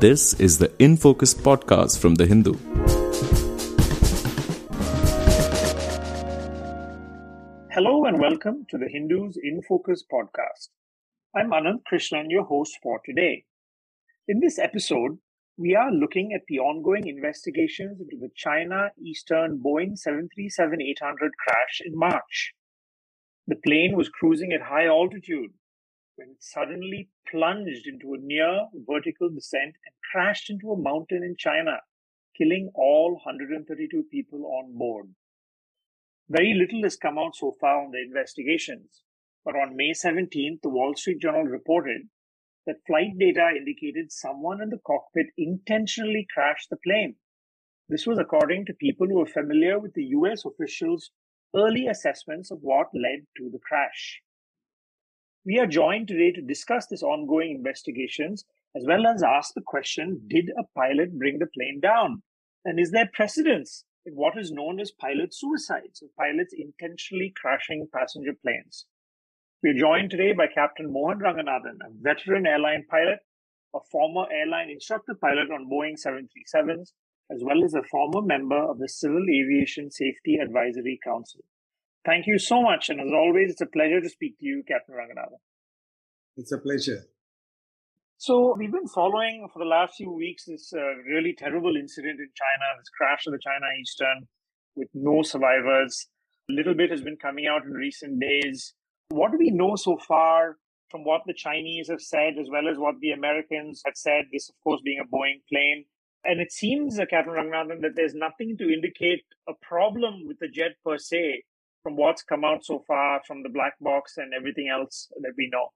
This 0.00 0.32
is 0.40 0.56
the 0.56 0.72
In 0.78 0.96
Focus 0.96 1.34
podcast 1.34 1.98
from 1.98 2.14
The 2.14 2.24
Hindu. 2.24 2.54
Hello 7.70 8.06
and 8.06 8.18
welcome 8.18 8.64
to 8.70 8.78
the 8.78 8.88
Hindus 8.88 9.36
in 9.42 9.60
Focus 9.60 10.02
podcast. 10.10 10.70
I'm 11.36 11.50
Ananth 11.50 11.82
Krishnan, 11.92 12.30
your 12.30 12.44
host 12.44 12.78
for 12.82 13.02
today. 13.04 13.44
In 14.26 14.40
this 14.40 14.58
episode, 14.58 15.18
we 15.58 15.74
are 15.74 15.92
looking 15.92 16.32
at 16.32 16.46
the 16.48 16.60
ongoing 16.60 17.06
investigations 17.06 18.00
into 18.00 18.16
the 18.18 18.30
China 18.34 18.92
Eastern 18.98 19.60
Boeing 19.62 19.98
737 19.98 20.80
800 20.80 21.32
crash 21.44 21.82
in 21.84 21.92
March. 21.94 22.54
The 23.46 23.56
plane 23.56 23.94
was 23.98 24.08
cruising 24.08 24.54
at 24.54 24.62
high 24.62 24.86
altitude 24.86 25.50
when 26.20 26.32
it 26.32 26.42
suddenly 26.42 27.08
plunged 27.30 27.86
into 27.86 28.12
a 28.12 28.18
near 28.20 28.66
vertical 28.86 29.30
descent 29.30 29.74
and 29.86 29.94
crashed 30.12 30.50
into 30.50 30.70
a 30.70 30.78
mountain 30.78 31.22
in 31.24 31.34
China, 31.34 31.78
killing 32.36 32.70
all 32.74 33.12
132 33.24 34.04
people 34.12 34.44
on 34.44 34.76
board. 34.76 35.06
Very 36.28 36.52
little 36.52 36.82
has 36.82 36.96
come 36.96 37.16
out 37.16 37.34
so 37.34 37.56
far 37.58 37.82
on 37.82 37.92
the 37.92 38.02
investigations, 38.02 39.02
but 39.46 39.56
on 39.56 39.74
May 39.74 39.92
17th, 39.92 40.60
the 40.62 40.68
Wall 40.68 40.94
Street 40.94 41.20
Journal 41.22 41.44
reported 41.44 42.02
that 42.66 42.84
flight 42.86 43.16
data 43.18 43.52
indicated 43.56 44.12
someone 44.12 44.60
in 44.60 44.68
the 44.68 44.80
cockpit 44.86 45.28
intentionally 45.38 46.26
crashed 46.34 46.68
the 46.68 46.76
plane. 46.84 47.14
This 47.88 48.06
was 48.06 48.18
according 48.18 48.66
to 48.66 48.74
people 48.74 49.06
who 49.06 49.20
were 49.20 49.26
familiar 49.26 49.78
with 49.78 49.94
the 49.94 50.04
US 50.18 50.44
officials' 50.44 51.12
early 51.56 51.86
assessments 51.86 52.50
of 52.50 52.58
what 52.60 52.88
led 52.94 53.26
to 53.38 53.48
the 53.50 53.58
crash. 53.58 54.20
We 55.46 55.58
are 55.58 55.66
joined 55.66 56.06
today 56.06 56.32
to 56.32 56.42
discuss 56.42 56.86
this 56.86 57.02
ongoing 57.02 57.52
investigations 57.52 58.44
as 58.76 58.84
well 58.86 59.06
as 59.06 59.22
ask 59.22 59.54
the 59.54 59.62
question 59.62 60.20
Did 60.26 60.50
a 60.50 60.64
pilot 60.76 61.18
bring 61.18 61.38
the 61.38 61.46
plane 61.46 61.80
down? 61.80 62.22
And 62.62 62.78
is 62.78 62.90
there 62.90 63.08
precedence 63.10 63.86
in 64.04 64.16
what 64.16 64.36
is 64.36 64.52
known 64.52 64.78
as 64.80 64.90
pilot 64.90 65.32
suicides, 65.32 66.02
of 66.02 66.14
pilots 66.14 66.52
intentionally 66.52 67.32
crashing 67.34 67.88
passenger 67.90 68.34
planes? 68.34 68.84
We 69.62 69.70
are 69.70 69.78
joined 69.78 70.10
today 70.10 70.32
by 70.32 70.46
Captain 70.46 70.92
Mohan 70.92 71.20
Ranganathan, 71.20 71.80
a 71.86 71.90
veteran 71.90 72.46
airline 72.46 72.84
pilot, 72.90 73.20
a 73.74 73.80
former 73.90 74.26
airline 74.30 74.68
instructor 74.68 75.14
pilot 75.14 75.50
on 75.50 75.70
Boeing 75.70 75.96
737s, 75.96 76.92
as 77.30 77.42
well 77.42 77.64
as 77.64 77.72
a 77.72 77.82
former 77.90 78.20
member 78.20 78.58
of 78.58 78.78
the 78.78 78.90
Civil 78.90 79.22
Aviation 79.22 79.90
Safety 79.90 80.36
Advisory 80.36 81.00
Council. 81.02 81.40
Thank 82.04 82.26
you 82.26 82.38
so 82.38 82.62
much. 82.62 82.88
And 82.88 83.00
as 83.00 83.12
always, 83.12 83.50
it's 83.50 83.60
a 83.60 83.66
pleasure 83.66 84.00
to 84.00 84.08
speak 84.08 84.38
to 84.38 84.46
you, 84.46 84.62
Captain 84.66 84.94
Ranganathan. 84.94 85.38
It's 86.36 86.52
a 86.52 86.58
pleasure. 86.58 87.04
So, 88.16 88.54
we've 88.56 88.72
been 88.72 88.86
following 88.86 89.48
for 89.52 89.58
the 89.58 89.68
last 89.68 89.94
few 89.96 90.12
weeks 90.12 90.44
this 90.44 90.72
uh, 90.74 90.80
really 91.08 91.34
terrible 91.36 91.74
incident 91.76 92.20
in 92.20 92.28
China, 92.36 92.78
this 92.78 92.88
crash 92.90 93.26
of 93.26 93.32
the 93.32 93.38
China 93.42 93.66
Eastern 93.80 94.28
with 94.76 94.88
no 94.94 95.22
survivors. 95.22 96.06
A 96.50 96.52
little 96.52 96.74
bit 96.74 96.90
has 96.90 97.02
been 97.02 97.16
coming 97.16 97.46
out 97.46 97.64
in 97.64 97.72
recent 97.72 98.20
days. 98.20 98.74
What 99.08 99.32
do 99.32 99.38
we 99.38 99.50
know 99.50 99.76
so 99.76 99.96
far 99.96 100.56
from 100.90 101.04
what 101.04 101.22
the 101.26 101.34
Chinese 101.34 101.88
have 101.88 102.00
said, 102.00 102.34
as 102.40 102.48
well 102.50 102.68
as 102.68 102.78
what 102.78 103.00
the 103.00 103.10
Americans 103.10 103.82
have 103.84 103.96
said? 103.96 104.26
This, 104.32 104.48
of 104.48 104.54
course, 104.62 104.80
being 104.84 105.00
a 105.00 105.08
Boeing 105.08 105.40
plane. 105.48 105.84
And 106.24 106.40
it 106.40 106.52
seems, 106.52 106.98
uh, 106.98 107.06
Captain 107.08 107.32
Ranganathan, 107.32 107.80
that 107.82 107.96
there's 107.96 108.14
nothing 108.14 108.56
to 108.58 108.70
indicate 108.70 109.24
a 109.48 109.52
problem 109.62 110.26
with 110.26 110.38
the 110.38 110.48
jet 110.48 110.72
per 110.84 110.98
se 110.98 111.44
from 111.82 111.96
what's 111.96 112.22
come 112.22 112.44
out 112.44 112.64
so 112.64 112.84
far 112.86 113.20
from 113.26 113.42
the 113.42 113.48
black 113.48 113.74
box 113.80 114.16
and 114.16 114.32
everything 114.34 114.68
else 114.68 115.08
that 115.20 115.32
we 115.36 115.48
know? 115.52 115.68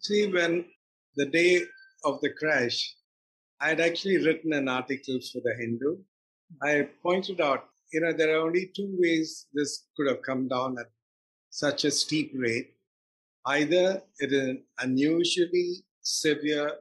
See, 0.00 0.26
when 0.30 0.64
the 1.16 1.26
day 1.26 1.62
of 2.04 2.20
the 2.20 2.30
crash, 2.30 2.94
I 3.60 3.68
had 3.68 3.80
actually 3.80 4.18
written 4.18 4.52
an 4.52 4.68
article 4.68 5.18
for 5.32 5.40
the 5.42 5.54
Hindu. 5.58 5.96
I 6.62 6.88
pointed 7.02 7.40
out, 7.40 7.64
you 7.92 8.00
know, 8.00 8.12
there 8.12 8.36
are 8.36 8.46
only 8.46 8.70
two 8.74 8.94
ways 8.98 9.46
this 9.54 9.86
could 9.96 10.08
have 10.08 10.22
come 10.22 10.48
down 10.48 10.76
at 10.78 10.86
such 11.50 11.84
a 11.84 11.90
steep 11.90 12.32
rate. 12.34 12.74
Either 13.46 14.02
it 14.18 14.32
is 14.32 14.48
an 14.48 14.64
unusually 14.80 15.84
severe 16.02 16.72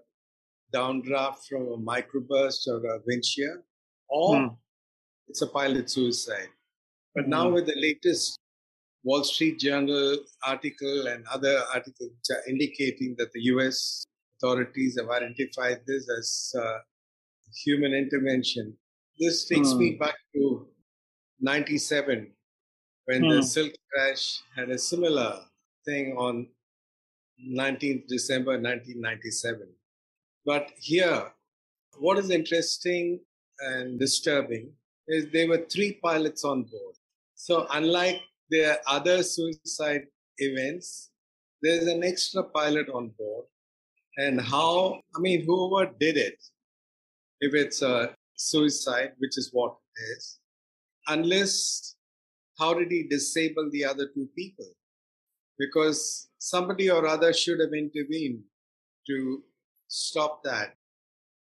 downdraft 0.74 1.48
from 1.48 1.68
a 1.68 1.78
microburst 1.78 2.68
or 2.68 2.84
a 2.86 3.00
wind 3.06 3.24
shear, 3.24 3.64
or 4.10 4.38
hmm. 4.38 4.48
it's 5.28 5.42
a 5.42 5.48
pilot 5.48 5.90
suicide. 5.90 6.50
But 7.16 7.28
now, 7.28 7.46
mm-hmm. 7.46 7.54
with 7.56 7.68
the 7.68 7.76
latest 7.76 8.40
Wall 9.04 9.24
Street 9.24 9.60
Journal 9.60 10.18
article 10.46 11.08
and 11.08 11.26
other 11.28 11.62
articles 11.74 12.10
which 12.10 12.38
are 12.38 12.50
indicating 12.50 13.16
that 13.18 13.32
the 13.34 13.42
US 13.54 14.06
authorities 14.38 14.98
have 15.00 15.10
identified 15.10 15.82
this 15.86 16.10
as 16.10 16.54
uh, 16.60 16.80
human 17.66 17.94
intervention, 17.94 18.76
this 19.20 19.46
takes 19.46 19.70
mm. 19.70 19.78
me 19.78 19.92
back 19.92 20.16
to 20.34 20.68
97 21.40 22.32
when 23.06 23.22
mm. 23.22 23.30
the 23.30 23.36
hmm. 23.36 23.42
Silk 23.42 23.74
crash 23.92 24.42
had 24.56 24.70
a 24.70 24.78
similar 24.78 25.42
thing 25.86 26.16
on 26.18 26.48
19th 27.46 28.08
December 28.08 28.52
1997. 28.52 29.68
But 30.46 30.72
here, 30.80 31.32
what 32.00 32.18
is 32.18 32.30
interesting 32.30 33.20
and 33.60 34.00
disturbing 34.00 34.72
is 35.08 35.28
there 35.32 35.48
were 35.48 35.66
three 35.70 36.00
pilots 36.02 36.44
on 36.44 36.64
board. 36.64 36.96
So, 37.36 37.68
unlike 37.72 38.22
the 38.50 38.80
other 38.88 39.24
suicide 39.24 40.04
events, 40.38 41.12
there's 41.62 41.88
an 41.88 42.04
extra 42.04 42.44
pilot 42.44 42.90
on 42.90 43.12
board. 43.18 43.46
And 44.18 44.40
how, 44.40 45.02
I 45.16 45.20
mean, 45.20 45.44
whoever 45.46 45.92
did 46.00 46.18
it, 46.18 46.42
if 47.42 47.54
it's 47.54 47.82
a 47.82 48.14
suicide, 48.36 49.14
which 49.18 49.38
is 49.38 49.50
what 49.52 49.76
it 49.98 50.18
is, 50.18 50.40
unless 51.08 51.96
how 52.60 52.74
did 52.74 52.92
he 52.92 53.04
disable 53.04 53.70
the 53.72 53.86
other 53.86 54.08
two 54.14 54.30
people? 54.36 54.68
Because 55.58 56.30
somebody 56.38 56.90
or 56.90 57.08
other 57.08 57.34
should 57.34 57.60
have 57.60 57.74
intervened 57.74 58.44
to 59.08 59.44
stop 59.88 60.44
that. 60.44 60.76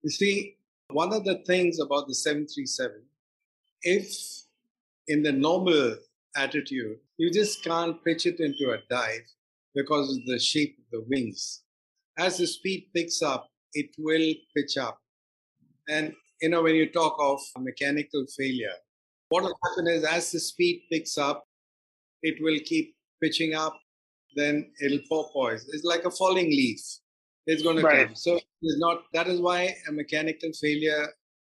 You 0.02 0.10
see, 0.10 0.56
one 0.90 1.12
of 1.12 1.24
the 1.24 1.42
things 1.46 1.80
about 1.80 2.08
the 2.08 2.14
737, 2.14 3.02
if 3.82 4.45
in 5.08 5.22
the 5.22 5.32
normal 5.32 5.96
attitude, 6.36 6.98
you 7.18 7.30
just 7.30 7.64
can't 7.64 8.02
pitch 8.04 8.26
it 8.26 8.40
into 8.40 8.72
a 8.72 8.78
dive 8.90 9.26
because 9.74 10.16
of 10.16 10.24
the 10.26 10.38
shape 10.38 10.76
of 10.78 10.84
the 10.90 11.06
wings. 11.08 11.62
As 12.18 12.38
the 12.38 12.46
speed 12.46 12.88
picks 12.94 13.22
up, 13.22 13.48
it 13.72 13.90
will 13.98 14.34
pitch 14.56 14.76
up. 14.78 14.98
And 15.88 16.14
you 16.42 16.50
know, 16.50 16.62
when 16.62 16.74
you 16.74 16.90
talk 16.90 17.16
of 17.18 17.40
mechanical 17.58 18.26
failure, 18.36 18.74
what 19.28 19.42
will 19.42 19.58
happen 19.64 19.86
is 19.88 20.04
as 20.04 20.30
the 20.32 20.40
speed 20.40 20.82
picks 20.90 21.16
up, 21.18 21.44
it 22.22 22.36
will 22.40 22.58
keep 22.64 22.94
pitching 23.22 23.54
up, 23.54 23.78
then 24.34 24.70
it'll 24.82 25.00
porpoise. 25.08 25.68
It's 25.72 25.84
like 25.84 26.04
a 26.04 26.10
falling 26.10 26.46
leaf. 26.46 26.80
It's 27.46 27.62
going 27.62 27.76
to 27.76 27.82
right. 27.82 28.06
come. 28.06 28.16
So 28.16 28.36
it's 28.36 28.78
not 28.78 29.04
that 29.12 29.28
is 29.28 29.40
why 29.40 29.74
a 29.88 29.92
mechanical 29.92 30.50
failure 30.60 31.06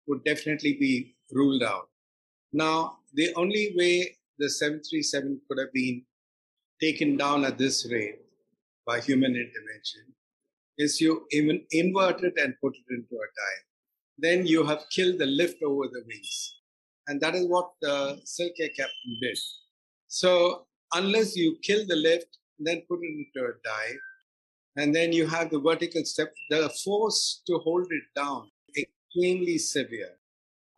would 0.07 0.23
definitely 0.23 0.73
be 0.73 1.15
ruled 1.31 1.63
out. 1.63 1.89
Now, 2.51 2.99
the 3.13 3.33
only 3.35 3.73
way 3.75 4.17
the 4.37 4.49
737 4.49 5.41
could 5.47 5.59
have 5.59 5.73
been 5.73 6.03
taken 6.81 7.17
down 7.17 7.45
at 7.45 7.57
this 7.57 7.87
rate 7.91 8.19
by 8.85 8.99
human 9.01 9.35
intervention 9.35 10.13
is 10.77 11.01
you 11.01 11.27
even 11.31 11.61
invert 11.71 12.23
it 12.23 12.33
and 12.37 12.55
put 12.61 12.73
it 12.73 12.93
into 12.93 13.15
a 13.15 13.27
dive. 13.41 13.65
Then 14.17 14.47
you 14.47 14.65
have 14.65 14.85
killed 14.89 15.19
the 15.19 15.25
lift 15.25 15.61
over 15.61 15.87
the 15.87 16.03
wings. 16.07 16.55
And 17.07 17.19
that 17.21 17.35
is 17.35 17.47
what 17.47 17.71
the 17.81 18.19
Silk 18.23 18.53
Air 18.59 18.69
captain 18.69 19.17
did. 19.21 19.37
So 20.07 20.65
unless 20.93 21.35
you 21.35 21.57
kill 21.61 21.85
the 21.87 21.95
lift, 21.95 22.37
then 22.59 22.81
put 22.89 22.99
it 23.01 23.27
into 23.35 23.47
a 23.47 23.53
dive, 23.63 23.99
and 24.75 24.95
then 24.95 25.11
you 25.11 25.25
have 25.27 25.49
the 25.49 25.59
vertical 25.59 26.03
step, 26.05 26.33
the 26.49 26.69
force 26.83 27.41
to 27.47 27.57
hold 27.59 27.87
it 27.89 28.03
down 28.15 28.49
extremely 28.77 29.57
severe. 29.57 30.18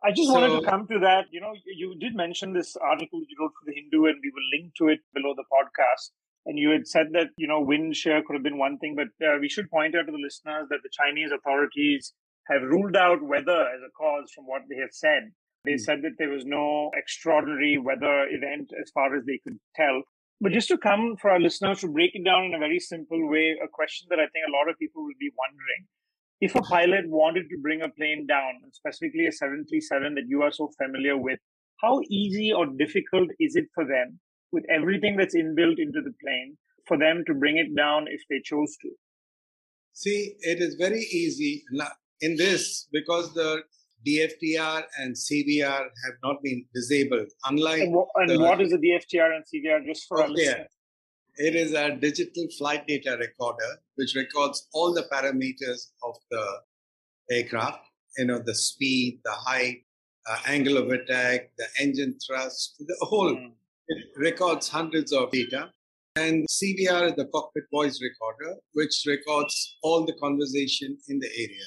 I 0.04 0.10
just 0.10 0.28
so, 0.28 0.34
wanted 0.34 0.60
to 0.60 0.68
come 0.68 0.86
to 0.88 0.98
that. 1.00 1.26
You 1.30 1.40
know, 1.40 1.52
you 1.64 1.94
did 1.98 2.16
mention 2.16 2.52
this 2.52 2.76
article 2.76 3.20
you 3.20 3.36
wrote 3.38 3.52
for 3.54 3.66
the 3.66 3.74
Hindu, 3.74 4.06
and 4.06 4.18
we 4.22 4.32
will 4.34 4.48
link 4.58 4.74
to 4.78 4.88
it 4.88 5.00
below 5.14 5.34
the 5.36 5.46
podcast. 5.46 6.10
And 6.44 6.58
you 6.58 6.70
had 6.70 6.88
said 6.88 7.08
that 7.12 7.28
you 7.36 7.46
know 7.46 7.60
wind 7.60 7.94
shear 7.94 8.22
could 8.26 8.34
have 8.34 8.42
been 8.42 8.58
one 8.58 8.78
thing, 8.78 8.96
but 8.96 9.14
uh, 9.24 9.38
we 9.40 9.48
should 9.48 9.70
point 9.70 9.94
out 9.94 10.06
to 10.06 10.12
the 10.12 10.18
listeners 10.18 10.66
that 10.70 10.82
the 10.82 10.90
Chinese 10.90 11.30
authorities 11.30 12.14
have 12.50 12.62
ruled 12.62 12.96
out 12.96 13.22
weather 13.22 13.62
as 13.70 13.80
a 13.86 13.92
cause 13.96 14.32
from 14.34 14.46
what 14.46 14.62
they 14.68 14.76
have 14.76 14.90
said. 14.90 15.30
They 15.64 15.74
mm. 15.74 15.80
said 15.80 16.02
that 16.02 16.18
there 16.18 16.30
was 16.30 16.44
no 16.44 16.90
extraordinary 16.96 17.78
weather 17.78 18.26
event 18.28 18.72
as 18.80 18.90
far 18.90 19.14
as 19.14 19.24
they 19.24 19.38
could 19.44 19.58
tell. 19.76 20.02
But 20.40 20.50
just 20.50 20.66
to 20.68 20.78
come 20.78 21.14
for 21.22 21.30
our 21.30 21.38
listeners 21.38 21.80
to 21.80 21.88
break 21.88 22.10
it 22.14 22.24
down 22.24 22.46
in 22.46 22.54
a 22.54 22.58
very 22.58 22.80
simple 22.80 23.30
way, 23.30 23.54
a 23.62 23.68
question 23.68 24.08
that 24.10 24.18
I 24.18 24.26
think 24.26 24.42
a 24.42 24.50
lot 24.50 24.68
of 24.68 24.76
people 24.76 25.04
will 25.04 25.20
be 25.20 25.30
wondering 25.38 25.86
if 26.42 26.56
a 26.56 26.60
pilot 26.62 27.08
wanted 27.08 27.48
to 27.50 27.56
bring 27.62 27.82
a 27.82 27.88
plane 27.88 28.26
down, 28.26 28.54
specifically 28.72 29.26
a 29.26 29.32
737 29.32 30.16
that 30.16 30.24
you 30.26 30.42
are 30.42 30.50
so 30.50 30.68
familiar 30.76 31.16
with, 31.16 31.38
how 31.80 32.00
easy 32.10 32.52
or 32.52 32.66
difficult 32.66 33.28
is 33.38 33.54
it 33.54 33.66
for 33.72 33.84
them 33.84 34.18
with 34.50 34.64
everything 34.68 35.16
that's 35.16 35.36
inbuilt 35.36 35.78
into 35.78 36.00
the 36.02 36.12
plane 36.20 36.58
for 36.88 36.98
them 36.98 37.22
to 37.28 37.34
bring 37.34 37.58
it 37.58 37.76
down 37.76 38.06
if 38.08 38.22
they 38.28 38.40
chose 38.44 38.76
to? 38.82 38.88
See, 39.92 40.34
it 40.40 40.60
is 40.60 40.74
very 40.74 41.02
easy 41.12 41.62
in 42.20 42.36
this 42.36 42.88
because 42.92 43.32
the 43.34 43.62
DFDR 44.04 44.82
and 44.98 45.14
CVR 45.14 45.84
have 46.04 46.16
not 46.24 46.42
been 46.42 46.64
disabled. 46.74 47.28
Unlike 47.44 47.82
and, 47.82 47.96
and 48.16 48.30
the, 48.30 48.40
what 48.40 48.60
is 48.60 48.70
the 48.70 48.78
DFDR 48.78 49.30
and 49.36 49.44
CVR? 49.44 49.86
Just 49.86 50.08
for 50.08 50.22
our 50.22 50.28
listeners. 50.28 50.66
It 51.36 51.54
is 51.54 51.72
a 51.72 51.96
digital 51.96 52.46
flight 52.58 52.86
data 52.86 53.16
recorder 53.18 53.78
which 53.94 54.14
records 54.14 54.68
all 54.74 54.92
the 54.92 55.04
parameters 55.12 55.90
of 56.02 56.14
the 56.30 56.46
aircraft. 57.30 57.80
You 58.18 58.26
know, 58.26 58.38
the 58.38 58.54
speed, 58.54 59.20
the 59.24 59.32
height, 59.32 59.84
uh, 60.28 60.38
angle 60.46 60.76
of 60.76 60.90
attack, 60.90 61.50
the 61.56 61.66
engine 61.80 62.18
thrust, 62.26 62.76
the 62.78 62.96
whole. 63.00 63.34
Mm. 63.34 63.52
It 63.88 64.04
records 64.16 64.68
hundreds 64.68 65.12
of 65.12 65.30
data. 65.30 65.70
And 66.16 66.46
CVR 66.46 67.08
is 67.08 67.14
the 67.16 67.28
cockpit 67.32 67.64
voice 67.72 67.98
recorder, 68.02 68.56
which 68.74 69.04
records 69.06 69.78
all 69.82 70.04
the 70.04 70.12
conversation 70.20 70.98
in 71.08 71.18
the 71.18 71.28
area. 71.34 71.66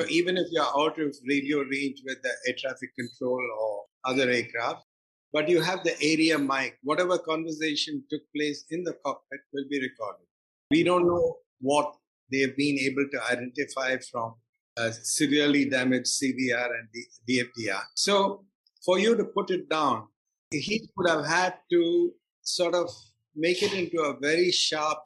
So 0.00 0.06
even 0.08 0.36
if 0.36 0.46
you're 0.52 0.64
out 0.64 1.00
of 1.00 1.16
radio 1.28 1.58
range 1.58 2.02
with 2.04 2.22
the 2.22 2.30
air 2.46 2.54
traffic 2.56 2.90
control 2.96 3.42
or 3.60 3.84
other 4.04 4.30
aircraft, 4.30 4.84
but 5.32 5.48
you 5.48 5.60
have 5.60 5.82
the 5.84 6.00
area 6.02 6.38
mic, 6.38 6.78
whatever 6.82 7.18
conversation 7.18 8.04
took 8.10 8.22
place 8.36 8.64
in 8.70 8.84
the 8.84 8.94
cockpit 9.04 9.40
will 9.52 9.64
be 9.70 9.80
recorded. 9.80 10.26
We 10.70 10.82
don't 10.82 11.06
know 11.06 11.36
what 11.60 11.94
they 12.30 12.40
have 12.40 12.56
been 12.56 12.78
able 12.78 13.06
to 13.12 13.22
identify 13.30 13.96
from 14.10 14.34
a 14.76 14.92
severely 14.92 15.66
damaged 15.66 16.06
CVR 16.06 16.70
and 16.78 16.88
DFDR. 17.28 17.82
So 17.94 18.44
for 18.84 18.98
you 18.98 19.16
to 19.16 19.24
put 19.24 19.50
it 19.50 19.68
down, 19.68 20.08
he 20.50 20.88
would 20.96 21.08
have 21.08 21.26
had 21.26 21.54
to 21.70 22.12
sort 22.42 22.74
of 22.74 22.90
make 23.34 23.62
it 23.62 23.72
into 23.72 24.00
a 24.02 24.18
very 24.18 24.50
sharp 24.50 24.98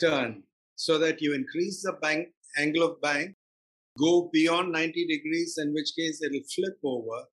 turn 0.00 0.42
so 0.76 0.98
that 0.98 1.20
you 1.22 1.34
increase 1.34 1.82
the 1.82 1.92
bank 2.02 2.28
angle 2.56 2.82
of 2.82 3.00
bank, 3.00 3.34
go 3.98 4.30
beyond 4.32 4.72
90 4.72 5.06
degrees, 5.06 5.58
in 5.58 5.72
which 5.72 5.92
case 5.96 6.22
it'll 6.22 6.40
flip 6.54 6.76
over, 6.84 7.24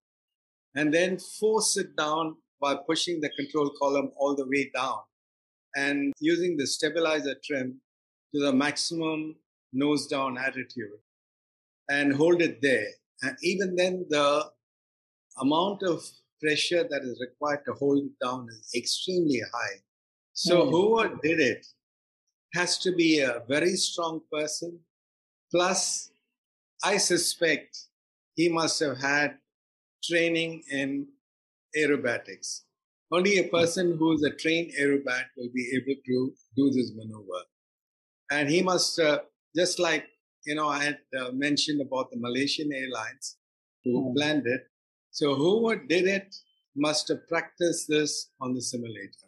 and 0.75 0.93
then 0.93 1.17
force 1.17 1.77
it 1.77 1.95
down 1.95 2.35
by 2.59 2.75
pushing 2.87 3.19
the 3.19 3.29
control 3.29 3.71
column 3.79 4.11
all 4.17 4.35
the 4.35 4.47
way 4.47 4.71
down 4.73 4.99
and 5.75 6.13
using 6.19 6.57
the 6.57 6.67
stabilizer 6.67 7.35
trim 7.43 7.81
to 8.33 8.41
the 8.41 8.53
maximum 8.53 9.35
nose 9.73 10.07
down 10.07 10.37
attitude 10.37 10.99
and 11.89 12.13
hold 12.13 12.41
it 12.41 12.61
there. 12.61 12.87
And 13.23 13.35
even 13.43 13.75
then, 13.75 14.05
the 14.09 14.49
amount 15.39 15.83
of 15.83 16.03
pressure 16.41 16.83
that 16.89 17.01
is 17.03 17.21
required 17.21 17.63
to 17.65 17.73
hold 17.73 17.99
it 17.99 18.25
down 18.25 18.47
is 18.49 18.71
extremely 18.75 19.41
high. 19.53 19.77
So, 20.33 20.65
mm. 20.65 20.71
whoever 20.71 21.19
did 21.21 21.39
it 21.39 21.65
has 22.53 22.77
to 22.79 22.93
be 22.93 23.19
a 23.19 23.41
very 23.47 23.75
strong 23.75 24.21
person. 24.31 24.79
Plus, 25.51 26.11
I 26.83 26.97
suspect 26.97 27.77
he 28.35 28.49
must 28.49 28.79
have 28.79 28.97
had 28.97 29.37
training 30.03 30.63
in 30.71 31.07
aerobatics. 31.77 32.61
Only 33.11 33.39
a 33.39 33.47
person 33.49 33.97
who 33.97 34.13
is 34.13 34.23
a 34.23 34.31
trained 34.31 34.71
aerobat 34.79 35.25
will 35.35 35.49
be 35.53 35.71
able 35.75 35.99
to 36.05 36.33
do 36.55 36.71
this 36.71 36.91
maneuver. 36.95 37.43
And 38.31 38.49
he 38.49 38.61
must, 38.61 38.99
uh, 38.99 39.19
just 39.55 39.79
like, 39.79 40.05
you 40.45 40.55
know, 40.55 40.69
I 40.69 40.83
had 40.83 40.99
uh, 41.19 41.31
mentioned 41.33 41.81
about 41.81 42.09
the 42.09 42.17
Malaysian 42.17 42.71
Airlines 42.73 43.37
who 43.83 44.09
mm. 44.09 44.15
planned 44.15 44.47
it. 44.47 44.61
So 45.11 45.35
whoever 45.35 45.83
did 45.83 46.07
it 46.07 46.33
must 46.75 47.09
have 47.09 47.27
practiced 47.27 47.87
this 47.89 48.29
on 48.39 48.53
the 48.53 48.61
simulator. 48.61 49.27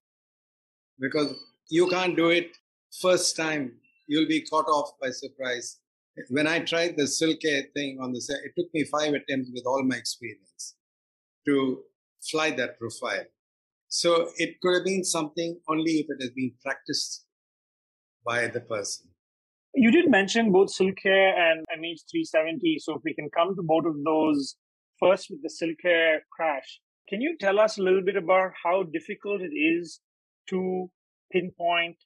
Because 0.99 1.35
you 1.69 1.87
can't 1.89 2.15
do 2.15 2.29
it 2.29 2.55
first 3.01 3.35
time. 3.35 3.73
You'll 4.07 4.27
be 4.27 4.41
caught 4.41 4.67
off 4.67 4.91
by 5.01 5.09
surprise. 5.09 5.79
When 6.29 6.47
I 6.47 6.59
tried 6.59 6.95
the 6.95 7.07
Silk 7.07 7.43
Air 7.43 7.63
thing 7.73 7.99
on 8.01 8.13
the 8.13 8.21
it 8.45 8.51
took 8.57 8.73
me 8.73 8.83
five 8.85 9.13
attempts 9.13 9.49
with 9.53 9.63
all 9.65 9.83
my 9.83 9.95
experience 9.95 10.75
to 11.47 11.83
fly 12.21 12.51
that 12.51 12.79
profile. 12.79 13.25
So 13.87 14.29
it 14.37 14.59
could 14.61 14.75
have 14.75 14.85
been 14.85 15.03
something 15.03 15.59
only 15.67 15.93
if 15.93 16.07
it 16.09 16.21
has 16.21 16.31
been 16.31 16.51
practiced 16.63 17.25
by 18.25 18.47
the 18.47 18.61
person. 18.61 19.09
You 19.75 19.91
did 19.91 20.09
mention 20.09 20.51
both 20.51 20.69
Silk 20.69 20.97
Air 21.03 21.33
and 21.35 21.65
MH370. 21.75 22.79
So 22.79 22.95
if 22.95 23.01
we 23.03 23.15
can 23.15 23.29
come 23.35 23.55
to 23.55 23.63
both 23.63 23.85
of 23.85 23.95
those 24.03 24.55
first 24.99 25.27
with 25.31 25.41
the 25.41 25.49
Silk 25.49 25.83
Air 25.83 26.23
crash, 26.31 26.79
can 27.09 27.21
you 27.21 27.35
tell 27.39 27.59
us 27.59 27.77
a 27.77 27.81
little 27.81 28.03
bit 28.03 28.15
about 28.15 28.51
how 28.63 28.83
difficult 28.83 29.41
it 29.41 29.53
is 29.55 29.99
to 30.49 30.89
pinpoint 31.31 31.97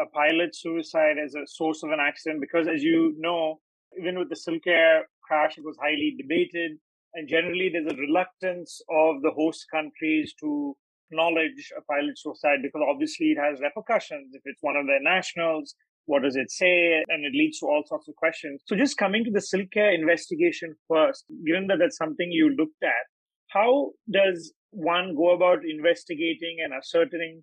a 0.00 0.06
pilot 0.06 0.54
suicide 0.54 1.16
as 1.22 1.34
a 1.34 1.46
source 1.46 1.82
of 1.82 1.90
an 1.90 2.00
accident? 2.00 2.40
Because 2.40 2.68
as 2.68 2.82
you 2.82 3.14
know, 3.18 3.60
even 3.98 4.18
with 4.18 4.28
the 4.28 4.36
Silk 4.36 4.66
Air 4.66 5.08
crash, 5.22 5.58
it 5.58 5.64
was 5.64 5.76
highly 5.80 6.14
debated. 6.16 6.78
And 7.14 7.28
generally, 7.28 7.70
there's 7.72 7.90
a 7.90 7.96
reluctance 7.96 8.80
of 8.90 9.22
the 9.22 9.30
host 9.30 9.66
countries 9.72 10.34
to 10.40 10.76
acknowledge 11.10 11.72
a 11.76 11.82
pilot 11.82 12.18
suicide 12.18 12.58
because 12.62 12.82
obviously 12.88 13.28
it 13.28 13.38
has 13.38 13.60
repercussions. 13.60 14.34
If 14.34 14.42
it's 14.44 14.62
one 14.62 14.76
of 14.76 14.86
their 14.86 15.00
nationals, 15.00 15.74
what 16.06 16.22
does 16.22 16.36
it 16.36 16.50
say? 16.50 17.02
And 17.08 17.24
it 17.24 17.32
leads 17.32 17.60
to 17.60 17.66
all 17.66 17.82
sorts 17.86 18.08
of 18.08 18.16
questions. 18.16 18.62
So 18.66 18.76
just 18.76 18.96
coming 18.96 19.24
to 19.24 19.30
the 19.30 19.40
Silk 19.40 19.76
Air 19.76 19.92
investigation 19.92 20.74
first, 20.88 21.24
given 21.46 21.66
that 21.68 21.78
that's 21.80 21.96
something 21.96 22.30
you 22.30 22.54
looked 22.56 22.82
at, 22.82 23.06
how 23.48 23.90
does 24.10 24.52
one 24.70 25.14
go 25.16 25.34
about 25.34 25.64
investigating 25.64 26.58
and 26.62 26.72
ascertaining 26.74 27.42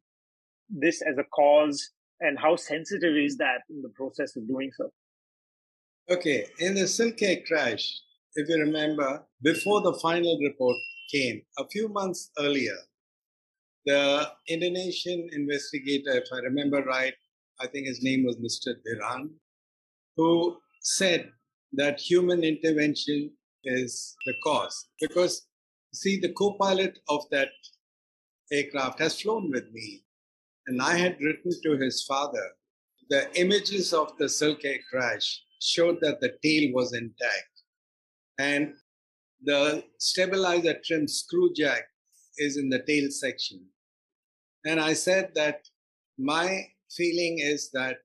this 0.69 1.01
as 1.01 1.18
a 1.18 1.24
cause 1.24 1.91
and 2.21 2.38
how 2.39 2.56
sensitive 2.56 3.15
is 3.15 3.38
that 3.38 3.62
in 3.69 3.81
the 3.81 3.89
process 3.89 4.35
of 4.35 4.47
doing 4.47 4.71
so? 4.77 4.91
Okay, 6.09 6.45
in 6.59 6.75
the 6.75 6.88
Silk 6.88 7.21
Air 7.21 7.38
crash, 7.47 8.00
if 8.35 8.47
you 8.50 8.59
remember, 8.59 9.23
before 9.41 9.81
the 9.81 9.97
final 10.01 10.38
report 10.39 10.77
came, 11.12 11.41
a 11.57 11.67
few 11.67 11.88
months 11.88 12.31
earlier, 12.38 12.77
the 13.85 14.29
Indonesian 14.47 15.29
investigator, 15.31 16.12
if 16.12 16.27
I 16.33 16.39
remember 16.39 16.83
right, 16.83 17.13
I 17.59 17.67
think 17.67 17.88
his 17.88 18.03
name 18.03 18.25
was 18.25 18.38
Mr. 18.38 18.75
Diran, 18.85 19.29
who 20.17 20.57
said 20.81 21.31
that 21.73 22.00
human 22.00 22.44
intervention 22.44 23.31
is 23.63 24.15
the 24.25 24.33
cause. 24.44 24.88
Because, 25.00 25.47
see, 25.94 26.19
the 26.19 26.33
co 26.33 26.53
pilot 26.53 27.00
of 27.09 27.23
that 27.31 27.50
aircraft 28.51 29.00
has 29.00 29.21
flown 29.21 29.51
with 29.51 29.71
me. 29.71 30.04
And 30.67 30.81
I 30.81 30.97
had 30.97 31.19
written 31.21 31.51
to 31.63 31.77
his 31.77 32.03
father. 32.03 32.51
The 33.09 33.29
images 33.39 33.94
of 33.94 34.17
the 34.17 34.27
Silk 34.27 34.65
Air 34.65 34.79
crash 34.91 35.44
showed 35.62 36.00
that 36.01 36.21
the 36.21 36.38
tail 36.44 36.72
was 36.74 36.93
intact 36.93 37.55
and 38.39 38.74
the 39.43 39.84
stabilizer 40.00 40.75
trim 40.84 41.07
screw 41.07 41.53
jack 41.53 41.84
is 42.38 42.57
in 42.57 42.69
the 42.69 42.79
tail 42.79 43.10
section. 43.12 43.63
And 44.65 44.79
I 44.79 44.93
said 44.93 45.31
that 45.36 45.62
my 46.17 46.67
feeling 46.95 47.39
is 47.39 47.69
that 47.72 47.98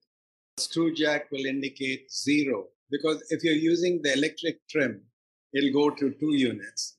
screw 0.57 0.93
jack 0.93 1.31
will 1.31 1.45
indicate 1.45 2.11
zero 2.11 2.67
because 2.91 3.23
if 3.29 3.43
you're 3.43 3.53
using 3.53 4.01
the 4.01 4.13
electric 4.13 4.59
trim, 4.69 5.01
it'll 5.53 5.73
go 5.73 5.89
to 5.89 6.11
two 6.19 6.35
units. 6.35 6.97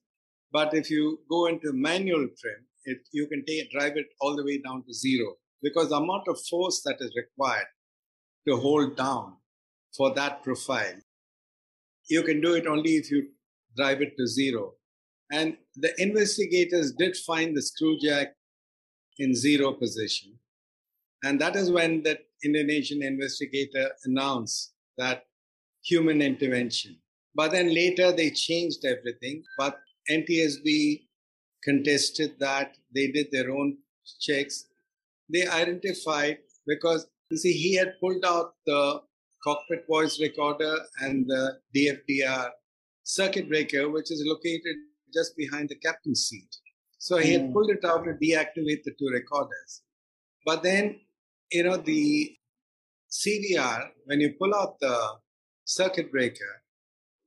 But 0.50 0.75
if 0.75 0.90
you 0.90 1.21
go 1.31 1.47
into 1.47 1.73
manual 1.73 2.26
trim, 2.40 2.66
it, 2.85 2.99
you 3.12 3.26
can 3.28 3.45
take, 3.45 3.71
drive 3.71 3.97
it 3.97 4.07
all 4.21 4.35
the 4.35 4.45
way 4.45 4.59
down 4.59 4.83
to 4.85 4.92
zero 4.92 5.37
because 5.62 5.88
the 5.90 5.97
amount 5.97 6.28
of 6.28 6.40
force 6.50 6.83
that 6.85 6.97
is 7.00 7.12
required 7.16 7.66
to 8.47 8.54
hmm. 8.54 8.62
hold 8.62 8.97
down 8.97 9.35
for 9.97 10.14
that 10.14 10.42
profile 10.42 11.00
you 12.09 12.23
can 12.23 12.40
do 12.40 12.54
it 12.54 12.66
only 12.66 12.97
if 12.97 13.11
you 13.11 13.28
drive 13.76 14.02
it 14.02 14.16
to 14.16 14.26
zero. 14.26 14.75
And 15.31 15.57
the 15.76 15.92
investigators 16.00 16.92
did 16.92 17.16
find 17.16 17.57
the 17.57 17.62
screw 17.62 17.97
jack 17.99 18.35
in 19.19 19.35
zero 19.35 19.73
position. 19.73 20.38
And 21.25 21.40
that 21.40 21.57
is 21.57 21.71
when 21.71 22.02
that 22.02 22.21
Indonesian 22.45 23.02
investigator 23.02 23.90
announced 24.04 24.73
that 24.99 25.25
human 25.85 26.21
intervention. 26.21 26.99
But 27.35 27.52
then 27.52 27.75
later 27.75 28.12
they 28.12 28.31
changed 28.31 28.85
everything. 28.85 29.42
But 29.57 29.78
NTSB 30.11 31.07
contested 31.64 32.38
that. 32.40 32.76
They 32.95 33.07
did 33.07 33.28
their 33.31 33.52
own 33.52 33.78
checks. 34.21 34.66
They 35.33 35.47
identified 35.47 36.39
because 36.67 37.07
you 37.33 37.39
see, 37.39 37.53
he 37.53 37.75
had 37.75 37.99
pulled 37.99 38.25
out 38.27 38.53
the 38.67 39.01
cockpit 39.43 39.87
voice 39.89 40.21
recorder 40.21 40.77
and 41.01 41.27
the 41.27 41.59
DFDR 41.75 42.51
circuit 43.05 43.49
breaker, 43.49 43.91
which 43.91 44.11
is 44.11 44.23
located 44.27 44.77
just 45.15 45.35
behind 45.37 45.71
the 45.71 45.77
captain's 45.77 46.27
seat. 46.27 46.55
So 46.99 47.17
he 47.17 47.33
had 47.33 47.47
hmm. 47.47 47.53
pulled 47.53 47.71
it 47.71 47.85
out 47.87 48.05
to 48.05 48.12
deactivate 48.12 48.85
the 48.85 48.93
two 48.99 49.09
recorders. 49.12 49.83
But 50.45 50.62
then, 50.62 51.01
you 51.51 51.65
know, 51.65 51.79
the 51.79 52.37
CVR, 53.11 53.89
when 54.05 54.21
you 54.21 54.35
pull 54.39 54.55
out 54.55 54.79
the 54.81 54.97
circuit 55.65 56.12
breaker, 56.12 56.62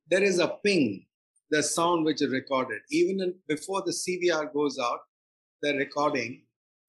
there 0.09 0.23
is 0.23 0.39
a 0.39 0.55
ping, 0.63 1.05
the 1.49 1.63
sound 1.63 2.05
which 2.05 2.21
is 2.21 2.31
recorded. 2.31 2.81
Even 2.91 3.21
in, 3.21 3.33
before 3.47 3.81
the 3.81 3.91
CVR 3.91 4.53
goes 4.53 4.77
out, 4.79 4.99
the 5.61 5.75
recording, 5.77 6.43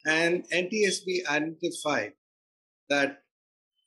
and 0.07 0.45
NTSB 0.49 1.27
identified 1.29 2.13
that 2.89 3.19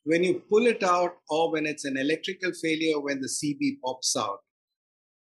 when 0.03 0.23
you 0.23 0.41
pull 0.49 0.67
it 0.67 0.83
out 0.83 1.13
or 1.29 1.51
when 1.51 1.65
it's 1.65 1.83
an 1.85 1.97
electrical 1.97 2.51
failure 2.53 2.99
when 2.99 3.19
the 3.21 3.27
CB 3.27 3.81
pops 3.83 4.15
out, 4.15 4.39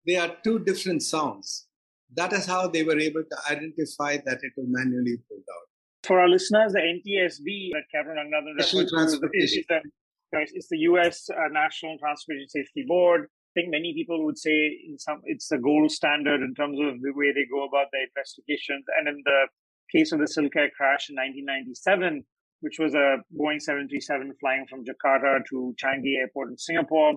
they 0.06 0.18
are 0.18 0.36
two 0.44 0.60
different 0.60 1.02
sounds. 1.02 1.68
That 2.16 2.34
is 2.34 2.46
how 2.46 2.68
they 2.68 2.84
were 2.84 3.00
able 3.00 3.24
to 3.24 3.38
identify 3.50 4.18
that 4.26 4.40
it 4.42 4.54
was 4.58 4.66
manually 4.68 5.18
pulled 5.30 5.44
out. 5.56 5.68
For 6.04 6.20
our 6.20 6.28
listeners, 6.28 6.74
the 6.74 6.80
NTSB 6.80 7.72
that 7.72 7.84
Captain 7.94 8.16
Ranganathan 8.16 8.58
referred 8.58 8.88
to 8.90 8.96
is 9.04 9.20
the, 9.20 9.30
is 9.34 9.66
the, 9.70 9.82
it's 10.34 10.70
the 10.70 10.78
U.S. 10.90 11.30
Uh, 11.30 11.48
National 11.52 11.98
Transportation 11.98 12.50
Safety 12.50 12.86
Board. 12.88 13.24
I 13.24 13.62
think 13.62 13.72
many 13.72 13.94
people 13.94 14.26
would 14.26 14.38
say 14.38 14.80
in 14.88 14.98
some 14.98 15.22
it's 15.26 15.48
the 15.50 15.58
gold 15.58 15.92
standard 15.92 16.42
in 16.42 16.54
terms 16.56 16.78
of 16.80 17.02
the 17.02 17.12
way 17.16 17.32
they 17.32 17.46
go 17.52 17.66
about 17.66 17.88
their 17.92 18.04
investigations. 18.04 18.86
And 18.98 19.08
in 19.08 19.22
the 19.26 19.48
case 19.96 20.12
of 20.12 20.20
the 20.20 20.28
Silk 20.28 20.56
Air 20.56 20.70
crash 20.76 21.10
in 21.10 21.16
1997, 21.16 22.24
which 22.62 22.78
was 22.80 22.94
a 22.94 23.18
Boeing 23.34 23.62
737 23.62 24.34
flying 24.40 24.66
from 24.70 24.84
Jakarta 24.84 25.44
to 25.50 25.76
Changi 25.82 26.18
Airport 26.20 26.50
in 26.50 26.58
Singapore. 26.58 27.16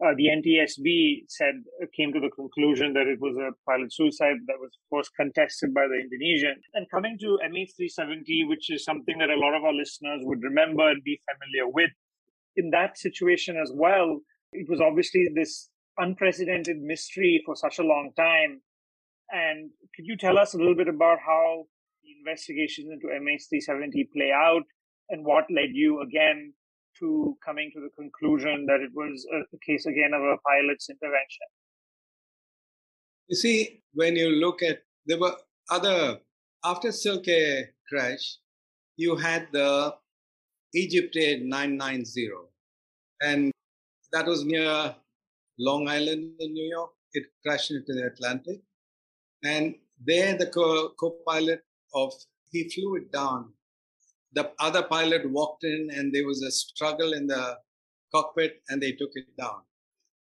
Uh, 0.00 0.14
the 0.16 0.30
NTSB 0.30 1.24
said 1.26 1.54
uh, 1.82 1.86
came 1.96 2.12
to 2.12 2.20
the 2.20 2.30
conclusion 2.30 2.92
that 2.92 3.08
it 3.08 3.18
was 3.20 3.34
a 3.36 3.50
pilot 3.68 3.92
suicide 3.92 4.36
that 4.46 4.54
was, 4.60 4.70
course, 4.90 5.10
contested 5.18 5.74
by 5.74 5.88
the 5.88 5.98
Indonesian. 5.98 6.54
And 6.74 6.86
coming 6.88 7.18
to 7.18 7.38
MH370, 7.44 8.48
which 8.48 8.70
is 8.70 8.84
something 8.84 9.18
that 9.18 9.28
a 9.28 9.38
lot 9.38 9.56
of 9.56 9.64
our 9.64 9.74
listeners 9.74 10.20
would 10.22 10.42
remember 10.42 10.88
and 10.88 11.02
be 11.02 11.20
familiar 11.26 11.68
with, 11.68 11.90
in 12.54 12.70
that 12.70 12.96
situation 12.96 13.56
as 13.60 13.72
well, 13.74 14.20
it 14.52 14.68
was 14.70 14.80
obviously 14.80 15.28
this 15.34 15.68
unprecedented 15.98 16.78
mystery 16.80 17.42
for 17.44 17.56
such 17.56 17.78
a 17.78 17.82
long 17.82 18.12
time. 18.16 18.62
And 19.30 19.70
could 19.94 20.06
you 20.06 20.16
tell 20.16 20.38
us 20.38 20.54
a 20.54 20.58
little 20.58 20.76
bit 20.76 20.88
about 20.88 21.18
how 21.26 21.64
investigations 22.18 22.88
into 22.90 23.06
MH370 23.06 24.12
play 24.12 24.32
out 24.34 24.62
and 25.10 25.24
what 25.24 25.44
led 25.50 25.70
you 25.72 26.02
again 26.02 26.52
to 26.98 27.36
coming 27.44 27.70
to 27.74 27.80
the 27.80 27.90
conclusion 27.96 28.66
that 28.66 28.80
it 28.80 28.90
was 28.94 29.26
a, 29.32 29.58
case 29.66 29.86
again 29.86 30.12
of 30.14 30.22
a 30.22 30.36
pilot's 30.46 30.88
intervention? 30.88 31.46
You 33.28 33.36
see, 33.36 33.82
when 33.92 34.16
you 34.16 34.30
look 34.30 34.62
at 34.62 34.82
there 35.06 35.18
were 35.18 35.36
other 35.70 36.18
after 36.64 36.90
Silk 36.92 37.28
Air 37.28 37.70
crash, 37.88 38.38
you 38.96 39.16
had 39.16 39.48
the 39.52 39.94
Egypt 40.74 41.16
Air 41.16 41.38
990, 41.40 42.30
and 43.22 43.52
that 44.12 44.26
was 44.26 44.44
near 44.44 44.94
Long 45.58 45.88
Island 45.88 46.32
in 46.40 46.52
New 46.52 46.68
York. 46.68 46.90
It 47.12 47.26
crashed 47.44 47.70
into 47.70 47.94
the 47.94 48.06
Atlantic, 48.06 48.60
and 49.44 49.74
there 50.04 50.36
the 50.36 50.46
co- 50.46 50.90
co-pilot 51.00 51.62
of 51.94 52.12
he 52.50 52.68
flew 52.70 52.96
it 52.96 53.12
down 53.12 53.52
the 54.32 54.50
other 54.60 54.82
pilot 54.82 55.30
walked 55.30 55.64
in 55.64 55.90
and 55.94 56.12
there 56.12 56.26
was 56.26 56.42
a 56.42 56.50
struggle 56.50 57.12
in 57.12 57.26
the 57.26 57.56
cockpit 58.14 58.62
and 58.68 58.80
they 58.80 58.92
took 58.92 59.10
it 59.14 59.36
down. 59.36 59.60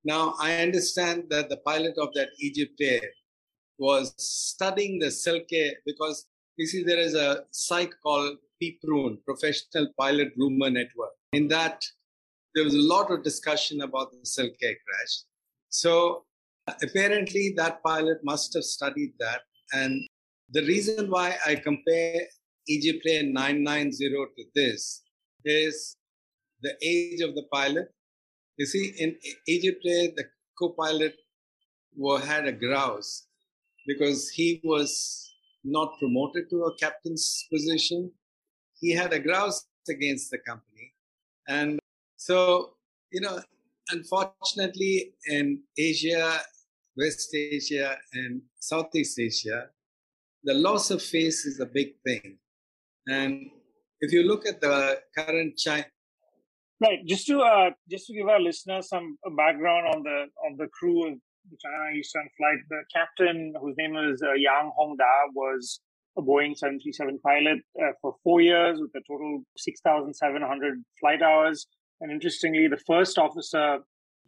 Now, 0.04 0.34
I 0.40 0.58
understand 0.58 1.24
that 1.30 1.48
the 1.48 1.56
pilot 1.58 1.94
of 1.98 2.10
that 2.14 2.28
Egypt 2.38 2.80
Air 2.80 3.10
was 3.78 4.14
studying 4.16 4.98
the 4.98 5.10
Silk 5.10 5.52
Air 5.52 5.72
because 5.84 6.26
you 6.56 6.66
see, 6.66 6.82
there 6.82 6.98
is 6.98 7.14
a 7.14 7.44
site 7.50 7.92
called 8.02 8.38
PPRuNe, 8.62 9.18
Professional 9.24 9.88
Pilot 9.98 10.32
Rumor 10.38 10.70
Network. 10.70 11.10
In 11.32 11.48
that, 11.48 11.84
there 12.54 12.64
was 12.64 12.74
a 12.74 12.80
lot 12.80 13.10
of 13.10 13.22
discussion 13.22 13.82
about 13.82 14.12
the 14.12 14.24
Silk 14.24 14.54
Air 14.62 14.74
crash. 14.86 15.24
So 15.68 16.24
apparently, 16.82 17.52
that 17.58 17.82
pilot 17.82 18.18
must 18.24 18.54
have 18.54 18.64
studied 18.64 19.12
that. 19.18 19.42
And 19.74 20.05
the 20.50 20.62
reason 20.62 21.10
why 21.10 21.36
I 21.46 21.56
compare 21.56 22.20
Air 22.68 23.22
990 23.22 24.08
to 24.08 24.44
this 24.54 25.02
is 25.44 25.96
the 26.62 26.74
age 26.82 27.20
of 27.20 27.34
the 27.34 27.44
pilot. 27.52 27.88
You 28.56 28.66
see, 28.66 28.92
in 28.98 29.16
Air, 29.48 30.08
the 30.16 30.24
co-pilot 30.58 31.14
had 32.24 32.46
a 32.46 32.52
grouse 32.52 33.26
because 33.86 34.30
he 34.30 34.60
was 34.64 35.32
not 35.64 35.98
promoted 35.98 36.48
to 36.50 36.64
a 36.64 36.76
captain's 36.76 37.46
position. 37.52 38.10
He 38.80 38.92
had 38.92 39.12
a 39.12 39.18
grouse 39.18 39.66
against 39.88 40.30
the 40.30 40.38
company. 40.38 40.92
And 41.48 41.78
so, 42.16 42.74
you 43.12 43.20
know, 43.20 43.40
unfortunately, 43.90 45.14
in 45.26 45.62
Asia, 45.78 46.40
West 46.96 47.34
Asia, 47.34 47.96
and 48.14 48.42
Southeast 48.58 49.18
Asia, 49.18 49.68
the 50.46 50.54
loss 50.54 50.90
of 50.90 51.02
face 51.02 51.44
is 51.44 51.60
a 51.60 51.66
big 51.66 51.88
thing. 52.04 52.38
And 53.08 53.50
if 54.00 54.12
you 54.12 54.22
look 54.22 54.46
at 54.46 54.60
the 54.60 55.00
current 55.16 55.56
China, 55.58 55.86
right, 56.80 57.04
just 57.04 57.26
to 57.26 57.40
uh, 57.40 57.70
just 57.90 58.06
to 58.06 58.14
give 58.14 58.28
our 58.28 58.40
listeners 58.40 58.88
some 58.88 59.18
background 59.36 59.88
on 59.94 60.02
the 60.02 60.26
on 60.46 60.56
the 60.56 60.68
crew 60.68 61.08
of 61.08 61.14
the 61.50 61.56
China 61.62 61.98
Eastern 61.98 62.28
flight, 62.36 62.58
the 62.70 62.82
captain 62.94 63.54
whose 63.60 63.74
name 63.76 63.92
was 63.92 64.22
uh, 64.22 64.34
Yang 64.34 64.72
Hongda 64.78 65.14
was 65.34 65.80
a 66.16 66.22
Boeing 66.22 66.56
737 66.56 67.18
pilot 67.24 67.58
uh, 67.82 67.92
for 68.00 68.14
four 68.24 68.40
years 68.40 68.80
with 68.80 68.90
a 68.94 69.00
total 69.06 69.42
6,700 69.58 70.82
flight 70.98 71.22
hours. 71.22 71.66
And 72.00 72.10
interestingly, 72.10 72.68
the 72.68 72.80
first 72.86 73.18
officer, 73.18 73.80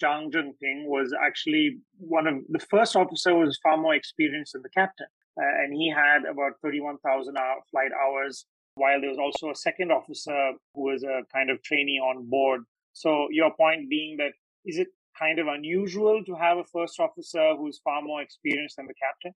Zhang 0.03 0.31
Zhengping, 0.31 0.87
was 0.87 1.15
actually 1.19 1.79
one 1.99 2.27
of 2.27 2.35
the 2.51 2.65
first 2.71 2.95
officer 2.95 3.35
was 3.35 3.59
far 3.63 3.79
more 3.79 3.95
experienced 3.95 4.53
than 4.53 4.63
the 4.63 4.71
captain. 4.71 5.07
Uh, 5.39 5.63
and 5.63 5.73
he 5.73 5.89
had 5.89 6.25
about 6.25 6.53
31,000 6.63 7.37
flight 7.71 7.91
hours 7.93 8.47
while 8.75 9.01
there 9.01 9.11
was 9.11 9.19
also 9.19 9.51
a 9.51 9.55
second 9.55 9.93
officer 9.93 10.53
who 10.75 10.83
was 10.83 11.03
a 11.03 11.23
kind 11.33 11.51
of 11.51 11.63
trainee 11.63 12.01
on 12.01 12.29
board. 12.29 12.63
So 12.93 13.29
your 13.31 13.53
point 13.55 13.89
being 13.89 14.17
that 14.17 14.33
is 14.65 14.79
it 14.79 14.89
kind 15.19 15.39
of 15.39 15.47
unusual 15.47 16.23
to 16.25 16.35
have 16.35 16.59
a 16.59 16.65
first 16.65 16.99
officer 17.01 17.55
who's 17.57 17.81
far 17.85 18.03
more 18.03 18.23
experienced 18.23 18.77
than 18.77 18.87
the 18.87 18.95
captain? 18.95 19.33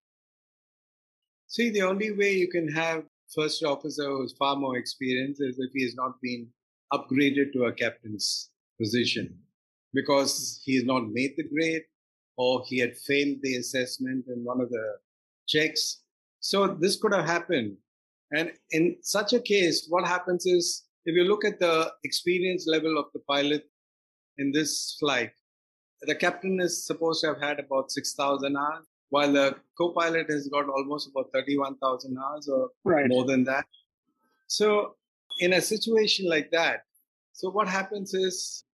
See, 1.49 1.71
the 1.71 1.83
only 1.83 2.13
way 2.13 2.33
you 2.33 2.49
can 2.49 2.69
have 2.69 3.05
first 3.35 3.63
officer 3.65 4.07
who's 4.07 4.35
far 4.39 4.57
more 4.57 4.77
experienced 4.77 5.41
is 5.43 5.59
if 5.59 5.71
he 5.73 5.83
has 5.85 5.95
not 5.95 6.21
been 6.21 6.49
upgraded 6.93 7.53
to 7.53 7.65
a 7.65 7.73
captain's 7.73 8.51
position 8.81 9.39
because 9.95 10.61
he 10.65 10.77
has 10.77 10.85
not 10.85 11.09
made 11.11 11.35
the 11.37 11.49
grade 11.49 11.83
or 12.37 12.63
he 12.67 12.79
had 12.79 12.97
failed 12.97 13.39
the 13.43 13.57
assessment 13.57 14.25
in 14.29 14.45
one 14.45 14.61
of 14.61 14.71
the 14.71 14.97
checks. 15.47 16.03
So 16.41 16.67
this 16.67 16.97
could 16.97 17.13
have 17.15 17.27
happened 17.27 17.77
and 18.33 18.51
in 18.71 18.97
such 19.03 19.35
a 19.35 19.41
case, 19.41 19.87
what 19.89 20.07
happens 20.07 20.47
is 20.47 20.85
if 21.05 21.15
you 21.15 21.25
look 21.25 21.45
at 21.45 21.61
the 21.61 21.93
experience 22.03 22.67
level 22.67 22.99
of 22.99 23.07
the 23.13 23.21
pilot 23.21 23.69
in 24.39 24.51
this 24.53 24.97
flight, 24.99 25.33
the 26.03 26.15
captain 26.15 26.59
is 26.61 26.87
supposed 26.87 27.21
to 27.21 27.29
have 27.29 27.41
had 27.41 27.61
about 27.61 27.93
6,000 27.93 28.57
hours, 28.57 28.87
while 29.11 29.33
the 29.33 29.57
co 29.77 29.93
pilot 29.93 30.31
has 30.31 30.49
got 30.49 30.69
almost 30.69 31.11
about 31.11 31.27
31,000 31.35 32.17
hours 32.19 32.49
or 32.49 32.71
right. 32.85 33.07
more 33.09 33.25
than 33.25 33.45
that. 33.45 33.67
So, 34.47 34.97
in 35.41 35.53
a 35.53 35.61
situation 35.61 36.29
like 36.29 36.51
that, 36.51 36.81
so 37.33 37.51
what 37.51 37.69
happens 37.69 38.15
is 38.15 38.65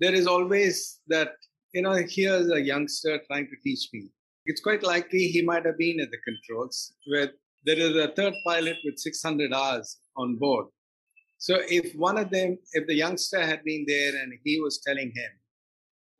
there 0.00 0.14
is 0.14 0.26
always 0.26 1.00
that, 1.08 1.32
you 1.72 1.82
know, 1.82 1.94
here's 2.08 2.50
a 2.50 2.60
youngster 2.60 3.20
trying 3.26 3.46
to 3.46 3.56
teach 3.62 3.88
me. 3.92 4.08
It's 4.46 4.60
quite 4.60 4.82
likely 4.82 5.26
he 5.26 5.42
might 5.42 5.66
have 5.66 5.78
been 5.78 6.00
at 6.00 6.10
the 6.10 6.18
controls 6.24 6.92
where 7.06 7.30
there 7.64 7.78
is 7.78 7.96
a 7.96 8.12
third 8.14 8.34
pilot 8.46 8.76
with 8.84 8.98
600 8.98 9.52
hours 9.52 9.98
on 10.16 10.36
board. 10.36 10.66
So 11.38 11.58
if 11.68 11.92
one 11.94 12.16
of 12.16 12.30
them, 12.30 12.58
if 12.72 12.86
the 12.86 12.94
youngster 12.94 13.44
had 13.44 13.62
been 13.64 13.84
there 13.86 14.14
and 14.16 14.32
he 14.44 14.60
was 14.60 14.80
telling 14.86 15.12
him, 15.14 15.32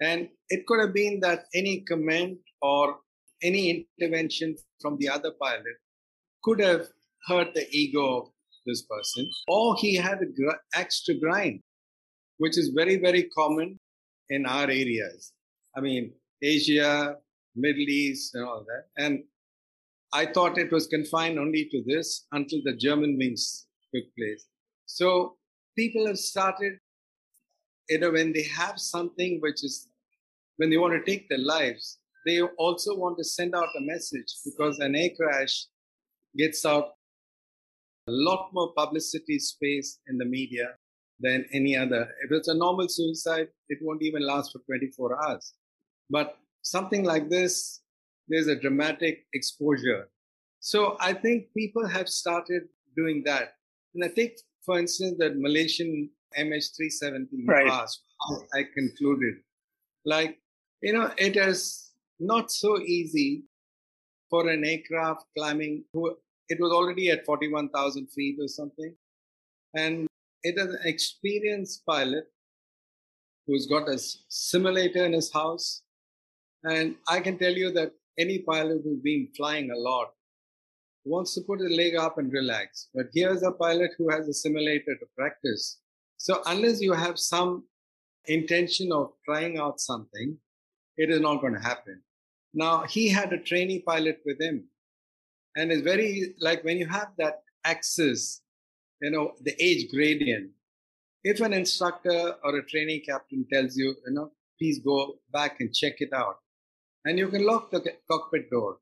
and 0.01 0.29
it 0.51 0.67
could 0.67 0.81
have 0.81 0.93
been 0.93 1.21
that 1.21 1.45
any 1.55 1.85
comment 1.89 2.39
or 2.61 2.97
any 3.43 3.87
intervention 4.01 4.57
from 4.81 4.99
the 4.99 5.09
other 5.09 5.31
pilot 5.41 5.77
could 6.43 6.61
have 6.61 6.89
hurt 7.27 7.55
the 7.55 7.67
ego 7.71 8.19
of 8.19 8.29
this 8.67 8.83
person, 8.83 9.31
or 9.49 9.77
he 9.77 9.95
had 9.95 10.19
an 10.19 10.35
gr- 10.37 10.63
axe 10.75 11.03
to 11.05 11.15
grind, 11.15 11.61
which 12.39 12.59
is 12.59 12.73
very, 12.75 12.97
very 12.97 13.25
common 13.37 13.79
in 14.31 14.45
our 14.47 14.65
areas. 14.65 15.33
I 15.77 15.81
mean, 15.81 16.13
Asia, 16.43 17.17
Middle 17.57 17.89
East, 17.89 18.35
and 18.35 18.45
all 18.45 18.65
that. 18.67 19.03
And 19.03 19.25
I 20.13 20.27
thought 20.27 20.59
it 20.59 20.73
was 20.73 20.87
confined 20.87 21.39
only 21.39 21.69
to 21.71 21.83
this 21.87 22.27
until 22.33 22.61
the 22.65 22.73
Germanwings 22.73 23.65
took 23.95 24.05
place. 24.17 24.47
So 24.87 25.37
people 25.77 26.07
have 26.07 26.19
started, 26.19 26.75
you 27.89 27.99
know, 27.99 28.13
when 28.13 28.33
they 28.33 28.45
have 28.45 28.79
something 28.79 29.39
which 29.41 29.65
is, 29.65 29.89
when 30.57 30.71
they 30.71 30.79
want 30.79 30.95
to 30.95 31.11
take 31.11 31.29
their 31.29 31.39
lives, 31.39 31.99
they 32.27 32.41
also 32.41 32.97
want 32.97 33.19
to 33.19 33.25
send 33.25 33.55
out 33.55 33.69
a 33.77 33.81
message 33.81 34.33
because 34.45 34.79
an 34.79 34.97
air 34.97 35.11
crash 35.17 35.67
gets 36.37 36.65
out 36.65 36.93
a 38.09 38.13
lot 38.13 38.51
more 38.53 38.73
publicity 38.77 39.39
space 39.39 39.99
in 40.09 40.19
the 40.19 40.25
media 40.25 40.69
than 41.21 41.45
any 41.53 41.77
other. 41.77 42.09
If 42.25 42.31
it's 42.31 42.49
a 42.49 42.55
normal 42.55 42.89
suicide, 42.89 43.49
it 43.69 43.79
won't 43.83 44.03
even 44.03 44.27
last 44.27 44.53
for 44.53 44.61
24 44.67 45.25
hours. 45.25 45.55
But 46.11 46.37
something 46.67 47.05
like 47.05 47.29
this 47.31 47.81
there's 48.29 48.49
a 48.49 48.61
dramatic 48.61 49.25
exposure. 49.35 50.09
So 50.59 50.97
I 51.01 51.13
think 51.13 51.55
people 51.57 51.87
have 51.87 52.09
started 52.09 52.63
doing 52.97 53.23
that. 53.25 53.55
And 53.95 54.05
I 54.05 54.09
think, 54.09 54.33
for 54.65 54.79
instance, 54.79 55.15
that 55.19 55.39
Malaysian 55.39 56.11
MH370 56.37 57.29
Right. 57.47 57.69
passed, 57.69 58.01
I 58.53 58.65
concluded, 58.75 59.35
like, 60.05 60.39
you 60.83 60.93
know, 60.93 61.13
it 61.17 61.37
is 61.37 61.93
not 62.19 62.51
so 62.51 62.81
easy 62.81 63.45
for 64.29 64.49
an 64.49 64.65
aircraft 64.65 65.25
climbing, 65.37 65.85
who 65.93 66.17
it 66.49 66.59
was 66.61 66.73
already 66.73 67.11
at 67.11 67.25
41,000 67.25 68.09
feet 68.09 68.39
or 68.41 68.49
something. 68.49 68.93
And 69.75 70.09
it 70.43 70.59
is 70.59 70.75
an 70.75 70.81
experienced 70.85 71.87
pilot 71.87 72.25
who's 73.47 73.67
got 73.67 73.89
a 73.89 73.99
simulator 74.29 75.05
in 75.05 75.13
his 75.13 75.33
house. 75.33 75.83
And 76.65 76.97
I 77.09 77.21
can 77.21 77.39
tell 77.39 77.53
you 77.53 77.71
that 77.73 77.93
any 78.19 78.41
pilot 78.41 78.81
who's 78.85 79.01
been 79.01 79.29
flying 79.37 79.71
a 79.71 79.77
lot 79.77 80.09
wants 81.05 81.35
to 81.35 81.41
put 81.43 81.61
a 81.61 81.75
leg 81.75 81.95
up 81.95 82.19
and 82.19 82.33
relax. 82.33 82.89
But 82.95 83.07
here's 83.15 83.43
a 83.43 83.53
pilot 83.53 83.93
who 83.97 84.11
has 84.11 84.29
a 84.29 84.35
simulator 84.35 84.97
to 84.99 85.07
practice. 85.17 85.79
So 86.17 86.43
unless 86.47 86.81
you 86.81 86.93
have 86.93 87.19
some 87.19 87.65
intention 88.27 88.91
of 88.91 89.13
trying 89.25 89.59
out 89.59 89.81
something, 89.81 90.37
it 90.97 91.11
is 91.11 91.21
not 91.21 91.41
going 91.41 91.55
to 91.55 91.61
happen. 91.61 92.03
Now 92.55 92.85
he 92.85 93.09
had 93.09 93.33
a 93.33 93.39
trainee 93.39 93.83
pilot 93.87 94.21
with 94.25 94.41
him. 94.41 94.65
And 95.57 95.71
it's 95.71 95.83
very 95.83 96.35
like 96.41 96.65
when 96.65 96.79
you 96.79 96.87
have 96.87 97.09
that 97.19 97.43
axis, 97.65 98.43
you 99.01 99.11
know, 99.11 99.33
the 99.43 99.55
age 99.63 99.91
gradient. 99.93 100.51
If 101.23 101.41
an 101.41 101.53
instructor 101.53 102.35
or 102.45 102.57
a 102.57 102.67
training 102.67 103.03
captain 103.07 103.47
tells 103.53 103.77
you, 103.77 103.95
you 104.07 104.13
know, 104.13 104.33
please 104.59 104.79
go 104.81 105.19
back 105.33 105.61
and 105.61 105.75
check 105.75 105.95
it 105.99 106.13
out. 106.13 106.37
And 107.07 107.19
you 107.19 107.29
can 107.29 107.47
lock 107.47 107.71
the 107.71 107.81
cockpit 108.11 108.51
door. 108.51 108.79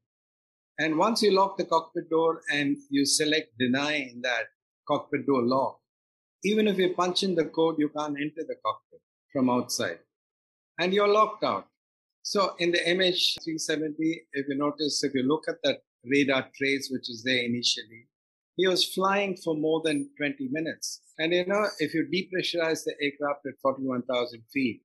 And 0.78 0.96
once 0.96 1.22
you 1.22 1.30
lock 1.30 1.58
the 1.58 1.66
cockpit 1.66 2.08
door 2.10 2.40
and 2.50 2.76
you 2.90 3.04
select 3.04 3.56
deny 3.58 3.96
in 3.96 4.22
that 4.22 4.46
cockpit 4.88 5.26
door 5.26 5.42
lock, 5.42 5.78
even 6.42 6.66
if 6.66 6.78
you 6.78 6.94
punch 6.94 7.22
in 7.22 7.34
the 7.34 7.44
code, 7.44 7.76
you 7.78 7.90
can't 7.90 8.16
enter 8.18 8.42
the 8.48 8.56
cockpit 8.64 9.00
from 9.30 9.50
outside. 9.50 9.98
And 10.80 10.92
you're 10.92 11.06
locked 11.06 11.44
out. 11.44 11.66
So 12.22 12.54
in 12.58 12.72
the 12.72 12.78
MH370, 12.78 13.94
if 14.32 14.48
you 14.48 14.56
notice, 14.56 15.04
if 15.04 15.12
you 15.14 15.22
look 15.22 15.44
at 15.46 15.56
that 15.62 15.82
radar 16.04 16.48
trace, 16.56 16.88
which 16.90 17.10
is 17.10 17.22
there 17.22 17.44
initially, 17.44 18.08
he 18.56 18.66
was 18.66 18.84
flying 18.94 19.36
for 19.36 19.54
more 19.54 19.82
than 19.84 20.08
20 20.16 20.48
minutes. 20.50 21.02
And 21.18 21.34
you 21.34 21.44
know, 21.46 21.66
if 21.78 21.92
you 21.92 22.06
depressurize 22.06 22.84
the 22.84 22.94
aircraft 23.02 23.46
at 23.46 23.60
41,000 23.62 24.42
feet, 24.50 24.80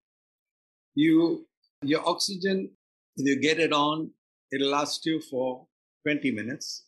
you 0.96 1.46
your 1.82 2.08
oxygen, 2.08 2.72
if 3.20 3.26
you 3.26 3.42
get 3.42 3.60
it 3.60 3.74
on, 3.74 4.12
it'll 4.52 4.70
last 4.70 5.06
you 5.06 5.22
for 5.22 5.68
20 6.06 6.32
minutes. 6.32 6.86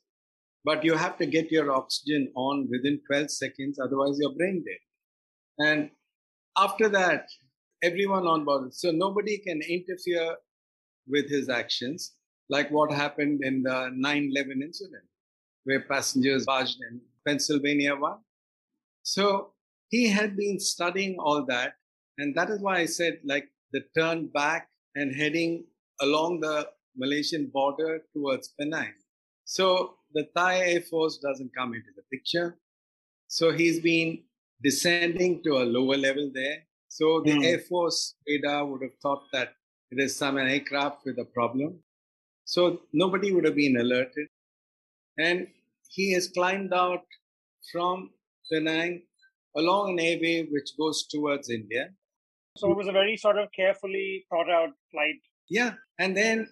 But 0.63 0.83
you 0.83 0.93
have 0.95 1.17
to 1.17 1.25
get 1.25 1.51
your 1.51 1.71
oxygen 1.71 2.31
on 2.35 2.67
within 2.69 3.01
12 3.07 3.31
seconds, 3.31 3.79
otherwise 3.79 4.17
you're 4.19 4.35
brain 4.35 4.63
dead. 4.65 5.67
And 5.67 5.89
after 6.57 6.87
that, 6.89 7.27
everyone 7.83 8.27
on 8.27 8.45
board. 8.45 8.73
So 8.73 8.91
nobody 8.91 9.39
can 9.39 9.61
interfere 9.61 10.35
with 11.07 11.29
his 11.29 11.49
actions, 11.49 12.13
like 12.49 12.69
what 12.69 12.91
happened 12.91 13.41
in 13.43 13.63
the 13.63 13.89
9 13.93 14.29
11 14.31 14.61
incident, 14.61 15.03
where 15.63 15.81
passengers 15.81 16.45
barged 16.45 16.77
in 16.89 17.01
Pennsylvania 17.27 17.95
one. 17.95 18.19
So 19.03 19.53
he 19.89 20.09
had 20.09 20.37
been 20.37 20.59
studying 20.59 21.17
all 21.19 21.45
that. 21.47 21.73
And 22.17 22.35
that 22.35 22.49
is 22.49 22.61
why 22.61 22.77
I 22.77 22.85
said, 22.85 23.19
like, 23.25 23.49
the 23.73 23.81
turn 23.97 24.27
back 24.27 24.69
and 24.95 25.15
heading 25.15 25.65
along 26.01 26.41
the 26.41 26.67
Malaysian 26.95 27.47
border 27.53 28.01
towards 28.13 28.49
Penang. 28.59 28.93
So 29.45 29.95
the 30.13 30.27
Thai 30.35 30.59
Air 30.71 30.81
Force 30.81 31.17
doesn't 31.17 31.51
come 31.57 31.73
into 31.73 31.91
the 31.95 32.03
picture. 32.11 32.57
So 33.27 33.51
he's 33.51 33.79
been 33.79 34.23
descending 34.63 35.41
to 35.43 35.57
a 35.57 35.65
lower 35.77 35.97
level 35.97 36.31
there. 36.33 36.57
So 36.89 37.21
the 37.25 37.33
Hmm. 37.33 37.43
Air 37.43 37.59
Force 37.59 38.15
radar 38.27 38.65
would 38.65 38.81
have 38.81 38.97
thought 39.01 39.23
that 39.31 39.53
it 39.91 39.99
is 39.99 40.15
some 40.15 40.37
aircraft 40.37 41.05
with 41.05 41.17
a 41.19 41.25
problem. 41.25 41.83
So 42.45 42.81
nobody 42.91 43.31
would 43.31 43.45
have 43.45 43.55
been 43.55 43.77
alerted. 43.77 44.27
And 45.17 45.47
he 45.89 46.11
has 46.13 46.27
climbed 46.29 46.73
out 46.73 47.05
from 47.71 48.11
Penang 48.51 49.03
along 49.55 49.91
an 49.91 49.99
airway 49.99 50.47
which 50.49 50.69
goes 50.77 51.07
towards 51.07 51.49
India. 51.49 51.89
So 52.57 52.71
it 52.71 52.77
was 52.77 52.87
a 52.87 52.91
very 52.91 53.15
sort 53.17 53.37
of 53.37 53.49
carefully 53.53 54.25
thought 54.29 54.49
out 54.49 54.71
flight. 54.91 55.21
Yeah. 55.51 55.71
And 55.99 56.15
then, 56.15 56.47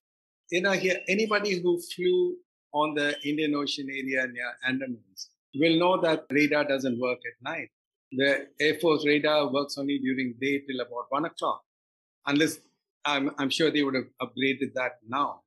you 0.51 0.61
know, 0.61 0.73
here, 0.73 0.97
anybody 1.07 1.61
who 1.61 1.79
flew 1.95 2.35
on 2.73 2.95
the 2.95 3.15
Indian 3.23 3.55
Ocean 3.55 3.87
area 3.89 4.27
near 4.27 4.51
Andamans 4.67 5.27
will 5.55 5.79
know 5.79 6.01
that 6.01 6.25
radar 6.29 6.65
doesn't 6.65 6.99
work 6.99 7.19
at 7.25 7.41
night. 7.41 7.69
The 8.11 8.47
Air 8.59 8.77
Force 8.81 9.05
radar 9.05 9.53
works 9.53 9.77
only 9.77 9.99
during 9.99 10.35
day 10.41 10.63
till 10.67 10.81
about 10.81 11.05
one 11.09 11.23
o'clock, 11.23 11.61
unless 12.27 12.59
I'm, 13.05 13.31
I'm 13.37 13.49
sure 13.49 13.71
they 13.71 13.83
would 13.83 13.95
have 13.95 14.09
upgraded 14.21 14.73
that 14.75 14.97
now. 15.07 15.43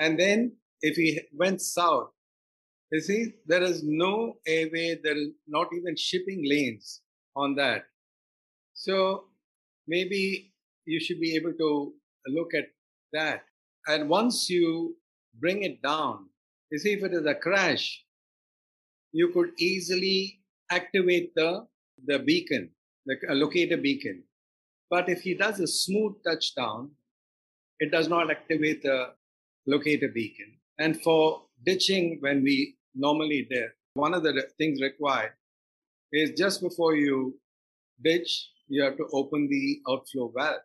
And 0.00 0.18
then 0.18 0.56
if 0.80 0.96
he 0.96 1.20
went 1.32 1.60
south, 1.62 2.08
you 2.90 3.00
see, 3.00 3.34
there 3.46 3.62
is 3.62 3.84
no 3.84 4.38
airway, 4.44 4.98
there 5.04 5.16
is 5.16 5.28
not 5.46 5.68
even 5.72 5.94
shipping 5.96 6.42
lanes 6.44 7.00
on 7.36 7.54
that. 7.54 7.84
So 8.74 9.26
maybe 9.86 10.52
you 10.84 10.98
should 10.98 11.20
be 11.20 11.36
able 11.36 11.52
to 11.52 11.94
look 12.26 12.54
at 12.54 12.66
that. 13.12 13.44
And 13.86 14.08
once 14.08 14.48
you 14.48 14.96
bring 15.38 15.62
it 15.62 15.82
down, 15.82 16.28
you 16.70 16.78
see, 16.78 16.92
if 16.92 17.02
it 17.02 17.12
is 17.12 17.26
a 17.26 17.34
crash, 17.34 18.04
you 19.12 19.28
could 19.32 19.50
easily 19.58 20.40
activate 20.70 21.34
the, 21.34 21.66
the 22.06 22.18
beacon, 22.18 22.70
the 23.06 23.16
locator 23.30 23.76
beacon. 23.76 24.22
But 24.90 25.08
if 25.08 25.20
he 25.20 25.34
does 25.34 25.60
a 25.60 25.66
smooth 25.66 26.14
touchdown, 26.24 26.90
it 27.80 27.90
does 27.90 28.08
not 28.08 28.30
activate 28.30 28.82
the 28.82 29.14
locator 29.66 30.08
beacon. 30.08 30.58
And 30.78 31.02
for 31.02 31.42
ditching, 31.64 32.18
when 32.20 32.42
we 32.42 32.76
normally 32.94 33.46
did, 33.50 33.70
one 33.94 34.14
of 34.14 34.22
the 34.22 34.48
things 34.58 34.80
required 34.80 35.32
is 36.12 36.32
just 36.38 36.60
before 36.60 36.96
you 36.96 37.38
ditch, 38.02 38.50
you 38.68 38.82
have 38.82 38.96
to 38.96 39.06
open 39.12 39.48
the 39.48 39.80
outflow 39.88 40.32
valve 40.34 40.62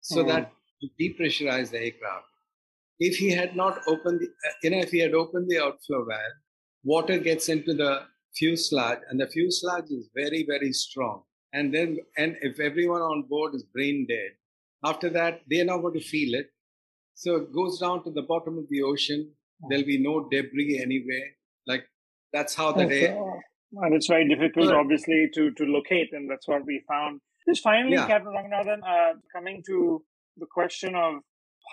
so 0.00 0.22
Mhm. 0.22 0.28
that 0.28 0.52
to 0.80 0.88
depressurize 1.00 1.70
the 1.70 1.80
aircraft. 1.80 2.26
If 2.98 3.16
he 3.16 3.30
had 3.30 3.56
not 3.56 3.80
opened, 3.86 4.20
the, 4.20 4.26
uh, 4.26 4.52
you 4.62 4.70
know, 4.70 4.78
if 4.78 4.90
he 4.90 5.00
had 5.00 5.14
opened 5.14 5.48
the 5.48 5.58
outflow 5.62 6.04
valve, 6.04 6.32
water 6.84 7.18
gets 7.18 7.48
into 7.48 7.74
the 7.74 8.02
fuselage, 8.34 9.00
and 9.10 9.20
the 9.20 9.28
fuselage 9.28 9.90
is 9.90 10.08
very, 10.14 10.44
very 10.48 10.72
strong. 10.72 11.22
And 11.52 11.74
then, 11.74 11.98
and 12.16 12.36
if 12.42 12.60
everyone 12.60 13.00
on 13.02 13.24
board 13.28 13.54
is 13.54 13.64
brain 13.64 14.06
dead, 14.08 14.32
after 14.84 15.08
that 15.10 15.40
they're 15.48 15.64
not 15.64 15.78
going 15.78 15.94
to 15.94 16.00
feel 16.00 16.34
it. 16.34 16.46
So 17.14 17.36
it 17.36 17.52
goes 17.52 17.78
down 17.78 18.04
to 18.04 18.10
the 18.10 18.22
bottom 18.22 18.58
of 18.58 18.64
the 18.68 18.82
ocean. 18.82 19.30
There'll 19.68 19.86
be 19.86 19.98
no 20.02 20.28
debris 20.30 20.80
anywhere. 20.82 21.28
Like 21.66 21.84
that's 22.32 22.54
how 22.54 22.72
the 22.72 22.84
day. 22.86 23.08
uh, 23.08 23.84
and 23.84 23.94
it's 23.94 24.06
very 24.06 24.28
difficult, 24.28 24.70
obviously, 24.72 25.28
to, 25.34 25.50
to 25.52 25.64
locate, 25.64 26.12
and 26.12 26.30
that's 26.30 26.46
what 26.46 26.64
we 26.66 26.82
found. 26.88 27.20
Just 27.48 27.62
finally, 27.62 27.94
Yeah. 27.94 28.06
Captain 28.06 28.32
Ranganathan, 28.32 28.80
uh, 28.86 29.14
coming 29.34 29.62
to 29.66 30.04
the 30.36 30.46
question 30.46 30.94
of 30.94 31.14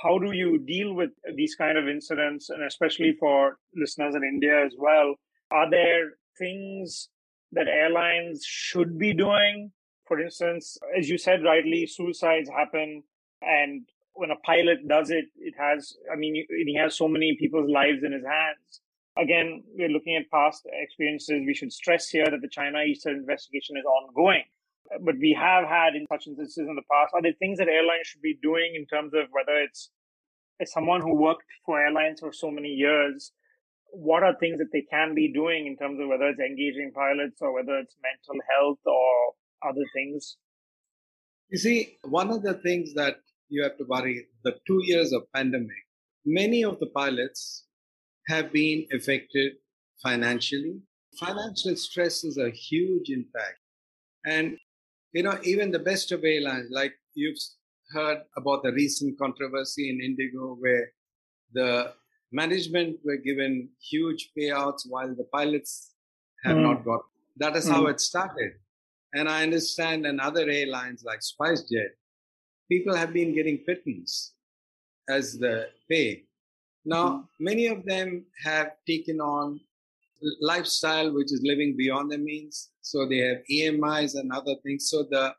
how 0.02 0.18
do 0.18 0.32
you 0.32 0.58
deal 0.60 0.94
with 0.94 1.12
these 1.36 1.56
kind 1.56 1.78
of 1.78 1.88
incidents, 1.88 2.50
and 2.50 2.64
especially 2.64 3.16
for 3.20 3.58
listeners 3.76 4.16
in 4.16 4.24
India 4.24 4.66
as 4.66 4.74
well, 4.78 5.16
are 5.52 5.70
there 5.70 6.14
things 6.38 7.10
that 7.52 7.68
airlines 7.68 8.44
should 8.46 8.98
be 8.98 9.14
doing? 9.14 9.72
For 10.08 10.20
instance, 10.20 10.78
as 10.98 11.10
you 11.10 11.18
said 11.18 11.44
rightly, 11.44 11.86
suicides 11.86 12.50
happen, 12.50 13.04
and 13.42 13.88
when 14.14 14.32
a 14.32 14.36
pilot 14.38 14.88
does 14.88 15.10
it, 15.10 15.26
it 15.38 15.54
has, 15.58 15.96
I 16.12 16.16
mean, 16.16 16.46
he 16.50 16.76
has 16.76 16.98
so 16.98 17.08
many 17.08 17.36
people's 17.40 17.70
lives 17.70 18.04
in 18.04 18.12
his 18.12 18.24
hands. 18.24 18.82
Again, 19.18 19.64
we're 19.76 19.90
looking 19.90 20.16
at 20.16 20.30
past 20.32 20.66
experiences. 20.72 21.44
We 21.46 21.54
should 21.54 21.72
stress 21.72 22.10
here 22.10 22.26
that 22.30 22.42
the 22.42 22.48
China 22.48 22.82
Eastern 22.82 23.18
investigation 23.18 23.78
is 23.78 23.86
ongoing. 23.86 24.44
But 25.02 25.16
we 25.20 25.38
have 25.40 25.68
had 25.68 25.96
in 25.96 26.06
such 26.08 26.28
instances 26.28 26.68
in 26.68 26.76
the 26.76 26.88
past. 26.92 27.14
Are 27.14 27.22
there 27.22 27.34
things 27.40 27.60
that 27.60 27.68
airlines 27.68 28.08
should 28.08 28.22
be 28.22 28.38
doing 28.42 28.74
in 28.76 28.86
terms 28.86 29.14
of 29.14 29.28
whether 29.32 29.58
it's 29.62 29.90
as 30.62 30.72
someone 30.72 31.02
who 31.02 31.16
worked 31.16 31.44
for 31.66 31.80
airlines 31.80 32.20
for 32.20 32.32
so 32.32 32.52
many 32.52 32.70
years, 32.70 33.32
what 33.92 34.24
are 34.24 34.36
things 34.40 34.58
that 34.58 34.72
they 34.72 34.86
can 34.90 35.14
be 35.14 35.32
doing 35.32 35.68
in 35.68 35.78
terms 35.78 36.00
of 36.00 36.08
whether 36.08 36.28
it's 36.30 36.40
engaging 36.40 36.92
pilots 36.96 37.42
or 37.42 37.54
whether 37.54 37.78
it's 37.78 37.96
mental 38.02 38.42
health 38.50 38.80
or 38.86 39.70
other 39.70 39.86
things? 39.94 40.38
You 41.50 41.58
see, 41.58 41.98
one 42.04 42.32
of 42.32 42.42
the 42.42 42.56
things 42.56 42.94
that 42.96 43.18
you 43.50 43.62
have 43.64 43.78
to 43.78 43.86
worry 43.88 44.26
the 44.44 44.56
two 44.66 44.80
years 44.84 45.14
of 45.14 45.32
pandemic, 45.34 45.84
many 46.26 46.64
of 46.64 46.80
the 46.80 46.88
pilots 46.88 47.66
have 48.28 48.52
been 48.52 48.88
affected 48.92 49.54
financially. 50.02 50.80
Financial 51.20 51.76
stress 51.76 52.24
is 52.24 52.38
a 52.38 52.50
huge 52.50 53.10
impact. 53.10 53.60
And, 54.26 54.58
you 55.14 55.24
know, 55.24 55.40
even 55.44 55.72
the 55.72 55.80
best 55.80 56.12
of 56.12 56.24
airlines, 56.24 56.70
like 56.72 56.94
you've 57.14 57.38
heard 57.92 58.20
about 58.36 58.64
the 58.64 58.74
recent 58.74 59.18
controversy 59.20 59.90
in 59.90 60.02
Indigo 60.02 60.56
where 60.60 60.92
the 61.54 61.94
management 62.32 62.98
were 63.06 63.18
given 63.18 63.70
huge 63.80 64.32
payouts 64.38 64.82
while 64.88 65.14
the 65.16 65.28
pilots 65.32 65.92
have 66.44 66.58
Mm. 66.58 66.64
not 66.64 66.84
got. 66.84 67.02
That 67.38 67.56
is 67.56 67.68
how 67.68 67.86
it 67.88 68.00
started. 68.00 68.54
And 69.14 69.30
I 69.30 69.44
understand 69.44 70.06
in 70.06 70.20
other 70.20 70.50
airlines 70.50 71.04
like 71.04 71.20
SpiceJet, 71.20 71.92
people 72.70 72.96
have 72.96 73.14
been 73.14 73.34
getting 73.34 73.60
pittance 73.60 74.34
as 75.08 75.38
the 75.38 75.70
pay. 75.90 76.26
Now, 76.86 77.06
mm-hmm. 77.08 77.44
many 77.44 77.68
of 77.68 77.86
them 77.86 78.26
have 78.44 78.72
taken 78.88 79.22
on 79.22 79.60
lifestyle 80.42 81.14
which 81.14 81.32
is 81.32 81.42
living 81.44 81.76
beyond 81.78 82.12
their 82.12 82.20
means. 82.20 82.70
So 82.84 83.08
they 83.08 83.20
have 83.20 83.38
EMIs 83.50 84.16
and 84.16 84.32
other 84.32 84.56
things. 84.64 84.90
So 84.90 85.04
the 85.10 85.34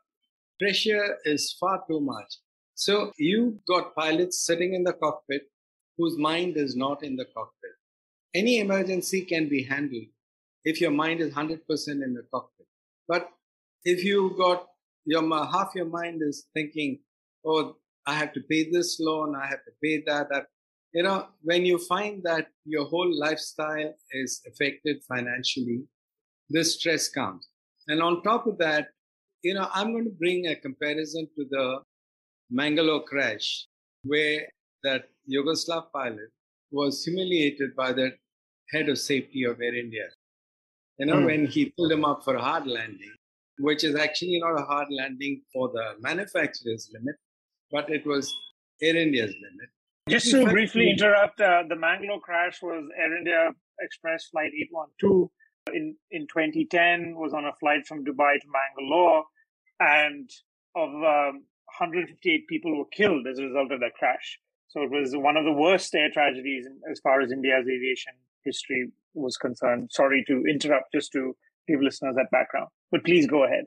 pressure 0.59 1.17
is 1.23 1.55
far 1.59 1.83
too 1.87 2.01
much. 2.01 2.39
So 2.73 3.13
you 3.17 3.59
got 3.67 3.95
pilots 3.95 4.45
sitting 4.45 4.73
in 4.73 4.83
the 4.83 4.93
cockpit 4.93 5.43
whose 5.97 6.17
mind 6.17 6.57
is 6.57 6.75
not 6.75 7.03
in 7.03 7.15
the 7.15 7.25
cockpit. 7.25 7.71
Any 8.33 8.59
emergency 8.59 9.21
can 9.21 9.47
be 9.47 9.63
handled 9.63 10.07
if 10.65 10.81
your 10.81 10.91
mind 10.91 11.21
is 11.21 11.33
100% 11.33 11.59
in 11.87 12.13
the 12.13 12.23
cockpit. 12.33 12.67
But 13.07 13.29
if 13.85 14.03
you 14.03 14.35
got 14.37 14.65
your 15.05 15.23
half 15.45 15.71
your 15.75 15.85
mind 15.85 16.21
is 16.23 16.47
thinking, 16.53 16.99
oh, 17.45 17.75
I 18.07 18.15
have 18.15 18.33
to 18.33 18.41
pay 18.41 18.69
this 18.69 18.99
loan, 18.99 19.35
I 19.35 19.45
have 19.47 19.63
to 19.65 19.71
pay 19.81 20.03
that, 20.07 20.29
that. 20.31 20.47
You 20.93 21.03
know, 21.03 21.27
when 21.41 21.65
you 21.65 21.77
find 21.77 22.23
that 22.23 22.47
your 22.65 22.85
whole 22.85 23.11
lifestyle 23.19 23.93
is 24.11 24.41
affected 24.47 25.03
financially, 25.07 25.83
this 26.49 26.75
stress 26.75 27.09
comes. 27.09 27.47
And 27.87 28.01
on 28.01 28.23
top 28.23 28.47
of 28.47 28.57
that, 28.59 28.87
you 29.43 29.53
know, 29.53 29.67
I'm 29.73 29.91
going 29.91 30.05
to 30.05 30.17
bring 30.17 30.47
a 30.47 30.55
comparison 30.55 31.27
to 31.35 31.45
the 31.49 31.79
Mangalore 32.49 33.03
crash, 33.03 33.67
where 34.03 34.41
that 34.83 35.09
Yugoslav 35.31 35.91
pilot 35.93 36.29
was 36.71 37.03
humiliated 37.03 37.75
by 37.75 37.91
the 37.93 38.11
head 38.71 38.89
of 38.89 38.97
safety 38.97 39.43
of 39.43 39.61
Air 39.61 39.75
India. 39.75 40.07
You 40.97 41.07
know, 41.07 41.17
mm. 41.17 41.25
when 41.25 41.45
he 41.47 41.73
pulled 41.77 41.91
him 41.91 42.05
up 42.05 42.23
for 42.23 42.35
a 42.35 42.41
hard 42.41 42.67
landing, 42.67 43.13
which 43.59 43.83
is 43.83 43.95
actually 43.95 44.39
not 44.39 44.59
a 44.59 44.65
hard 44.65 44.87
landing 44.91 45.41
for 45.53 45.69
the 45.69 45.93
manufacturer's 45.99 46.89
limit, 46.93 47.15
but 47.71 47.89
it 47.89 48.05
was 48.05 48.33
Air 48.81 48.95
India's 48.95 49.33
limit. 49.43 49.69
Just 50.09 50.29
to 50.31 50.45
briefly 50.45 50.91
interrupt, 50.91 51.41
uh, 51.41 51.63
the 51.67 51.75
Mangalore 51.75 52.19
crash 52.19 52.61
was 52.61 52.83
Air 52.97 53.17
India 53.17 53.51
Express 53.79 54.25
Flight 54.25 54.51
812 54.53 55.29
in, 55.73 55.95
in 56.11 56.27
2010, 56.27 57.15
was 57.15 57.33
on 57.33 57.45
a 57.45 57.55
flight 57.59 57.87
from 57.87 58.03
Dubai 58.03 58.39
to 58.39 58.47
Mangalore, 58.47 59.23
and 59.79 60.29
of 60.75 60.89
um, 60.89 61.43
158 61.79 62.47
people 62.47 62.77
were 62.77 62.85
killed 62.91 63.27
as 63.27 63.39
a 63.39 63.43
result 63.43 63.71
of 63.71 63.79
that 63.79 63.93
crash. 63.97 64.39
So 64.67 64.81
it 64.81 64.91
was 64.91 65.15
one 65.15 65.37
of 65.37 65.45
the 65.45 65.53
worst 65.53 65.93
air 65.95 66.09
tragedies 66.11 66.65
as 66.91 66.99
far 66.99 67.21
as 67.21 67.31
India's 67.31 67.65
aviation 67.65 68.13
history 68.43 68.91
was 69.13 69.37
concerned. 69.37 69.89
Sorry 69.91 70.23
to 70.27 70.43
interrupt, 70.45 70.91
just 70.93 71.11
to 71.13 71.35
give 71.67 71.81
listeners 71.81 72.15
that 72.15 72.29
background. 72.31 72.67
But 72.91 73.03
please 73.03 73.27
go 73.27 73.45
ahead. 73.45 73.65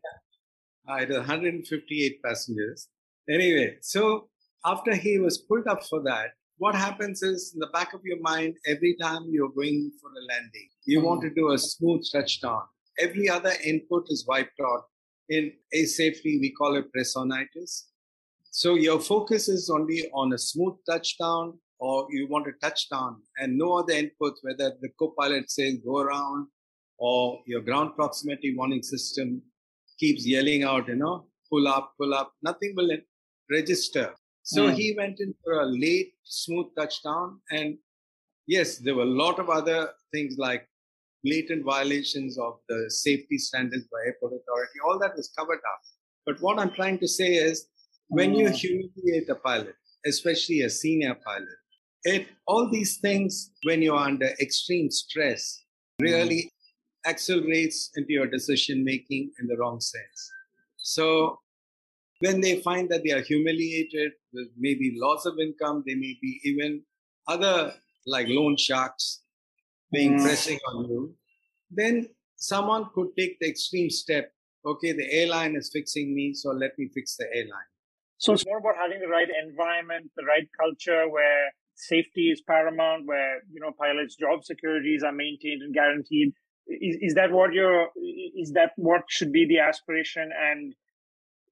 Uh, 0.88 0.96
it 0.96 1.08
was 1.08 1.18
158 1.18 2.22
passengers. 2.22 2.88
Anyway, 3.28 3.76
so 3.82 4.28
after 4.64 4.94
he 4.94 5.18
was 5.18 5.38
pulled 5.38 5.66
up 5.66 5.84
for 5.84 6.02
that, 6.04 6.30
what 6.58 6.74
happens 6.74 7.22
is 7.22 7.52
in 7.54 7.60
the 7.60 7.68
back 7.68 7.94
of 7.94 8.00
your 8.04 8.20
mind, 8.20 8.56
every 8.66 8.96
time 9.00 9.26
you're 9.30 9.50
going 9.50 9.90
for 10.00 10.10
a 10.10 10.24
landing, 10.32 10.68
you 10.84 10.98
mm-hmm. 10.98 11.06
want 11.06 11.22
to 11.22 11.30
do 11.30 11.52
a 11.52 11.58
smooth 11.58 12.04
touchdown. 12.12 12.62
Every 13.00 13.28
other 13.28 13.52
input 13.64 14.06
is 14.08 14.26
wiped 14.26 14.60
out. 14.60 14.82
In 15.28 15.52
a 15.72 15.84
safety, 15.84 16.38
we 16.40 16.50
call 16.50 16.76
it 16.76 16.86
pressonitis. 16.92 17.84
So 18.50 18.74
your 18.74 18.98
focus 18.98 19.48
is 19.48 19.70
only 19.70 20.10
on 20.12 20.32
a 20.32 20.38
smooth 20.38 20.74
touchdown 20.88 21.58
or 21.78 22.08
you 22.10 22.26
want 22.28 22.48
a 22.48 22.52
touchdown 22.66 23.22
and 23.36 23.56
no 23.56 23.78
other 23.78 23.92
inputs, 23.92 24.38
whether 24.42 24.72
the 24.80 24.88
co-pilot 24.98 25.50
says 25.50 25.76
go 25.84 26.00
around 26.00 26.48
or 26.98 27.40
your 27.46 27.60
ground 27.60 27.94
proximity 27.94 28.56
warning 28.56 28.82
system 28.82 29.42
keeps 29.98 30.26
yelling 30.26 30.64
out, 30.64 30.88
you 30.88 30.96
know, 30.96 31.26
pull 31.50 31.68
up, 31.68 31.92
pull 31.98 32.14
up, 32.14 32.32
nothing 32.42 32.72
will 32.76 32.90
register. 33.50 34.12
So 34.48 34.68
mm. 34.68 34.74
he 34.74 34.94
went 34.96 35.20
in 35.20 35.34
for 35.44 35.60
a 35.60 35.66
late, 35.66 36.14
smooth 36.24 36.68
touchdown. 36.74 37.38
And 37.50 37.76
yes, 38.46 38.78
there 38.78 38.94
were 38.94 39.02
a 39.02 39.16
lot 39.24 39.38
of 39.38 39.50
other 39.50 39.90
things 40.10 40.36
like 40.38 40.66
blatant 41.22 41.66
violations 41.66 42.38
of 42.38 42.54
the 42.66 42.86
safety 42.88 43.36
standards 43.36 43.84
by 43.92 43.98
airport 44.06 44.40
authority. 44.40 44.78
All 44.86 44.98
that 45.00 45.14
was 45.14 45.30
covered 45.38 45.60
up. 45.72 45.80
But 46.24 46.40
what 46.40 46.58
I'm 46.58 46.70
trying 46.70 46.98
to 47.00 47.06
say 47.06 47.34
is 47.34 47.66
when 48.08 48.32
you 48.32 48.48
hmm. 48.48 48.54
humiliate 48.54 49.28
a 49.28 49.34
pilot, 49.34 49.74
especially 50.06 50.62
a 50.62 50.70
senior 50.70 51.14
pilot, 51.26 51.58
it 52.04 52.28
all 52.46 52.70
these 52.70 52.96
things 53.00 53.50
when 53.64 53.82
you're 53.82 53.98
under 53.98 54.30
extreme 54.40 54.90
stress 54.90 55.62
really 56.00 56.44
mm. 56.44 57.10
accelerates 57.10 57.90
into 57.96 58.12
your 58.12 58.26
decision 58.26 58.82
making 58.82 59.30
in 59.40 59.46
the 59.46 59.58
wrong 59.58 59.78
sense. 59.78 60.30
So 60.78 61.40
when 62.20 62.40
they 62.40 62.60
find 62.60 62.88
that 62.90 63.04
they 63.04 63.12
are 63.12 63.22
humiliated, 63.22 64.12
with 64.32 64.48
maybe 64.58 64.96
loss 64.96 65.24
of 65.24 65.38
income, 65.38 65.84
they 65.86 65.94
may 65.94 66.16
be 66.20 66.40
even 66.44 66.82
other 67.26 67.72
like 68.06 68.26
loan 68.28 68.56
sharks 68.56 69.22
being 69.92 70.18
mm. 70.18 70.22
pressing 70.22 70.58
on 70.68 70.88
you, 70.88 71.14
then 71.70 72.08
someone 72.36 72.86
could 72.94 73.08
take 73.16 73.38
the 73.40 73.48
extreme 73.48 73.90
step. 73.90 74.32
Okay, 74.66 74.92
the 74.92 75.10
airline 75.12 75.56
is 75.56 75.70
fixing 75.72 76.14
me, 76.14 76.34
so 76.34 76.50
let 76.50 76.72
me 76.78 76.88
fix 76.92 77.16
the 77.16 77.26
airline. 77.32 77.70
So 78.18 78.32
it's 78.32 78.44
more 78.46 78.58
about 78.58 78.76
having 78.76 79.00
the 79.00 79.08
right 79.08 79.28
environment, 79.46 80.10
the 80.16 80.24
right 80.24 80.48
culture 80.58 81.08
where 81.08 81.52
safety 81.76 82.30
is 82.32 82.42
paramount, 82.42 83.06
where 83.06 83.42
you 83.50 83.60
know 83.60 83.70
pilots' 83.78 84.16
job 84.16 84.44
securities 84.44 85.02
are 85.04 85.12
maintained 85.12 85.62
and 85.62 85.72
guaranteed. 85.72 86.32
Is, 86.66 86.96
is 87.00 87.14
that 87.14 87.30
what 87.30 87.52
your 87.52 87.88
is 88.36 88.52
that 88.52 88.72
what 88.76 89.02
should 89.08 89.32
be 89.32 89.46
the 89.46 89.60
aspiration? 89.60 90.30
And 90.36 90.74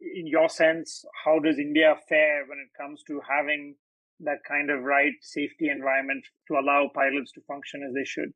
in 0.00 0.26
your 0.26 0.48
sense, 0.48 1.04
how 1.24 1.38
does 1.38 1.58
India 1.58 1.94
fare 2.08 2.44
when 2.46 2.58
it 2.58 2.70
comes 2.80 3.02
to 3.06 3.20
having 3.28 3.76
that 4.20 4.38
kind 4.48 4.70
of 4.70 4.82
right 4.82 5.12
safety 5.20 5.68
environment 5.68 6.24
to 6.48 6.54
allow 6.54 6.90
pilots 6.94 7.32
to 7.32 7.40
function 7.46 7.82
as 7.86 7.94
they 7.94 8.04
should? 8.04 8.32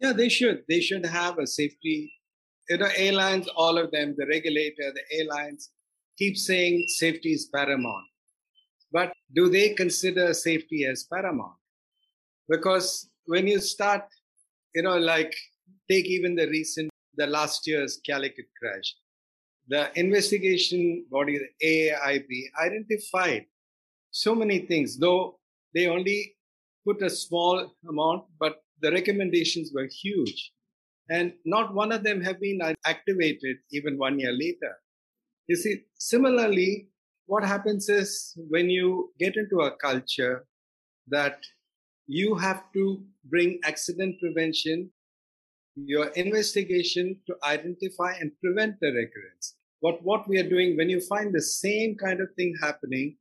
Yeah, 0.00 0.12
they 0.12 0.28
should. 0.28 0.62
They 0.68 0.80
should 0.80 1.06
have 1.06 1.38
a 1.38 1.46
safety. 1.46 2.12
You 2.68 2.78
know, 2.78 2.88
airlines, 2.96 3.48
all 3.56 3.78
of 3.78 3.90
them, 3.90 4.14
the 4.16 4.26
regulator, 4.26 4.92
the 4.94 5.18
airlines, 5.18 5.70
keep 6.18 6.36
saying 6.36 6.84
safety 6.88 7.32
is 7.32 7.48
paramount. 7.52 8.06
But 8.92 9.12
do 9.34 9.48
they 9.48 9.70
consider 9.70 10.32
safety 10.34 10.86
as 10.90 11.06
paramount? 11.12 11.56
Because 12.48 13.08
when 13.26 13.46
you 13.46 13.60
start, 13.60 14.02
you 14.74 14.82
know, 14.82 14.98
like 14.98 15.34
take 15.88 16.06
even 16.06 16.34
the 16.34 16.48
recent, 16.48 16.90
the 17.16 17.26
last 17.26 17.66
year's 17.66 18.00
Calicut 18.04 18.46
crash, 18.60 18.94
the 19.70 19.88
investigation 19.94 21.06
body, 21.10 21.38
the 21.38 21.66
AIB, 21.66 22.28
identified 22.60 23.46
so 24.10 24.34
many 24.34 24.58
things, 24.58 24.98
though 24.98 25.38
they 25.74 25.86
only 25.86 26.34
put 26.84 27.00
a 27.02 27.08
small 27.08 27.72
amount, 27.88 28.24
but 28.40 28.56
the 28.82 28.90
recommendations 28.90 29.70
were 29.72 29.88
huge. 30.02 30.52
And 31.08 31.34
not 31.44 31.72
one 31.72 31.92
of 31.92 32.02
them 32.02 32.20
have 32.20 32.40
been 32.40 32.60
activated 32.84 33.58
even 33.70 33.96
one 33.96 34.18
year 34.18 34.32
later. 34.32 34.76
You 35.46 35.56
see, 35.56 35.84
similarly, 35.98 36.88
what 37.26 37.44
happens 37.44 37.88
is 37.88 38.36
when 38.48 38.68
you 38.68 39.12
get 39.20 39.36
into 39.36 39.60
a 39.60 39.76
culture 39.76 40.46
that 41.08 41.38
you 42.08 42.34
have 42.34 42.64
to 42.72 43.04
bring 43.26 43.60
accident 43.64 44.16
prevention, 44.20 44.90
your 45.76 46.06
investigation 46.08 47.20
to 47.28 47.36
identify 47.44 48.14
and 48.20 48.32
prevent 48.42 48.80
the 48.80 48.88
recurrence. 48.88 49.54
But 49.82 50.02
what 50.02 50.28
we 50.28 50.38
are 50.38 50.48
doing 50.48 50.76
when 50.76 50.90
you 50.90 51.00
find 51.00 51.34
the 51.34 51.42
same 51.42 51.96
kind 51.96 52.20
of 52.20 52.28
thing 52.36 52.54
happening 52.60 53.16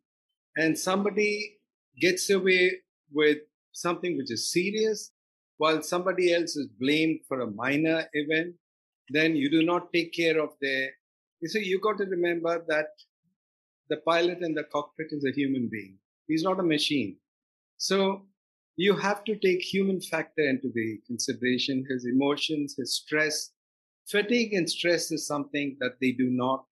and 0.58 0.78
somebody 0.78 1.58
gets 2.00 2.30
away 2.30 2.72
with 3.12 3.39
something 3.72 4.17
which 4.17 4.32
is 4.32 4.52
serious 4.52 5.12
while 5.58 5.82
somebody 5.82 6.34
else 6.34 6.56
is 6.56 6.67
blamed 6.80 7.19
for 7.28 7.41
a 7.41 7.52
minor 7.52 8.06
event, 8.13 8.56
then 9.10 9.36
you 9.36 9.50
do 9.50 9.63
not 9.63 9.91
take 9.93 10.13
care 10.13 10.39
of 10.39 10.52
their. 10.62 10.89
You 11.41 11.50
see, 11.50 11.63
you 11.63 11.80
got 11.80 11.98
to 11.98 12.06
remember 12.06 12.63
that 12.67 12.88
the 13.89 13.98
pilot 13.98 14.39
in 14.41 14.54
the 14.54 14.63
cockpit 14.63 15.08
is 15.12 15.26
a 15.26 15.36
human 15.36 15.69
being. 15.72 15.98
He's 16.28 16.43
not 16.43 16.60
a 16.60 16.63
machine. 16.63 17.17
So 17.78 18.26
you 18.76 18.95
have 18.95 19.24
to 19.26 19.36
take 19.36 19.62
human 19.62 20.00
factor 20.00 20.48
into 20.48 20.69
the 20.74 21.00
consideration, 21.08 21.86
his 21.89 22.06
emotions, 22.06 22.76
his 22.78 22.95
stress. 22.95 23.52
Fatigue 24.10 24.54
and 24.54 24.69
stress 24.69 25.12
is 25.12 25.28
something 25.28 25.78
that 25.80 25.93
they 26.02 26.12
do 26.12 26.30
not 26.32 26.65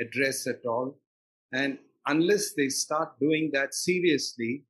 address 0.00 0.46
at 0.46 0.64
all. 0.66 0.98
And 1.52 1.78
unless 2.06 2.54
they 2.54 2.68
start 2.68 3.18
doing 3.20 3.50
that 3.52 3.74
seriously, 3.74 4.64